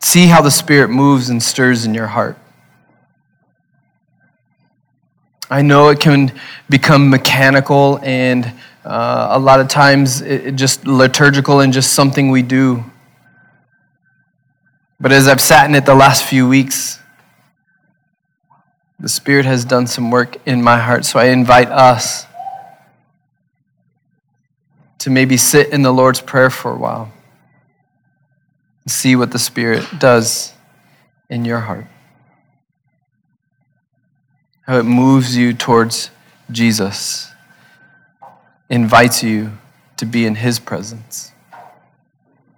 See 0.00 0.26
how 0.26 0.42
the 0.42 0.50
Spirit 0.50 0.88
moves 0.88 1.30
and 1.30 1.42
stirs 1.42 1.86
in 1.86 1.94
your 1.94 2.08
heart. 2.08 2.36
I 5.52 5.60
know 5.60 5.90
it 5.90 6.00
can 6.00 6.32
become 6.70 7.10
mechanical 7.10 8.00
and 8.02 8.50
uh, 8.86 9.28
a 9.32 9.38
lot 9.38 9.60
of 9.60 9.68
times 9.68 10.22
it, 10.22 10.46
it 10.46 10.56
just 10.56 10.86
liturgical 10.86 11.60
and 11.60 11.74
just 11.74 11.92
something 11.92 12.30
we 12.30 12.40
do. 12.40 12.82
But 14.98 15.12
as 15.12 15.28
I've 15.28 15.42
sat 15.42 15.68
in 15.68 15.74
it 15.74 15.84
the 15.84 15.94
last 15.94 16.24
few 16.24 16.48
weeks, 16.48 16.98
the 18.98 19.10
Spirit 19.10 19.44
has 19.44 19.66
done 19.66 19.86
some 19.86 20.10
work 20.10 20.38
in 20.46 20.62
my 20.62 20.78
heart. 20.78 21.04
So 21.04 21.18
I 21.18 21.26
invite 21.26 21.68
us 21.68 22.24
to 25.00 25.10
maybe 25.10 25.36
sit 25.36 25.68
in 25.68 25.82
the 25.82 25.92
Lord's 25.92 26.22
Prayer 26.22 26.48
for 26.48 26.72
a 26.72 26.78
while 26.78 27.12
and 28.84 28.90
see 28.90 29.16
what 29.16 29.32
the 29.32 29.38
Spirit 29.38 29.84
does 29.98 30.54
in 31.28 31.44
your 31.44 31.60
heart. 31.60 31.86
How 34.62 34.78
it 34.78 34.84
moves 34.84 35.36
you 35.36 35.52
towards 35.52 36.10
Jesus 36.50 37.32
invites 38.68 39.22
you 39.22 39.52
to 39.96 40.06
be 40.06 40.24
in 40.24 40.36
his 40.36 40.60
presence. 40.60 41.32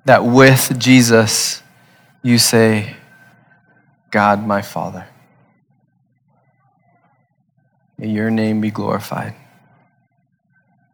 That 0.04 0.24
with 0.24 0.78
Jesus, 0.78 1.62
you 2.22 2.38
say, 2.38 2.96
God, 4.10 4.46
my 4.46 4.60
Father, 4.60 5.06
may 7.96 8.08
your 8.08 8.30
name 8.30 8.60
be 8.60 8.70
glorified. 8.70 9.34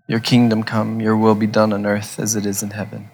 Your 0.07 0.21
kingdom 0.21 0.63
come, 0.63 1.01
your 1.01 1.17
will 1.17 1.35
be 1.35 1.47
done 1.47 1.73
on 1.73 1.87
earth 1.87 2.19
as 2.19 2.37
it 2.37 2.47
is 2.47 2.63
in 2.63 2.71
heaven. 2.71 3.11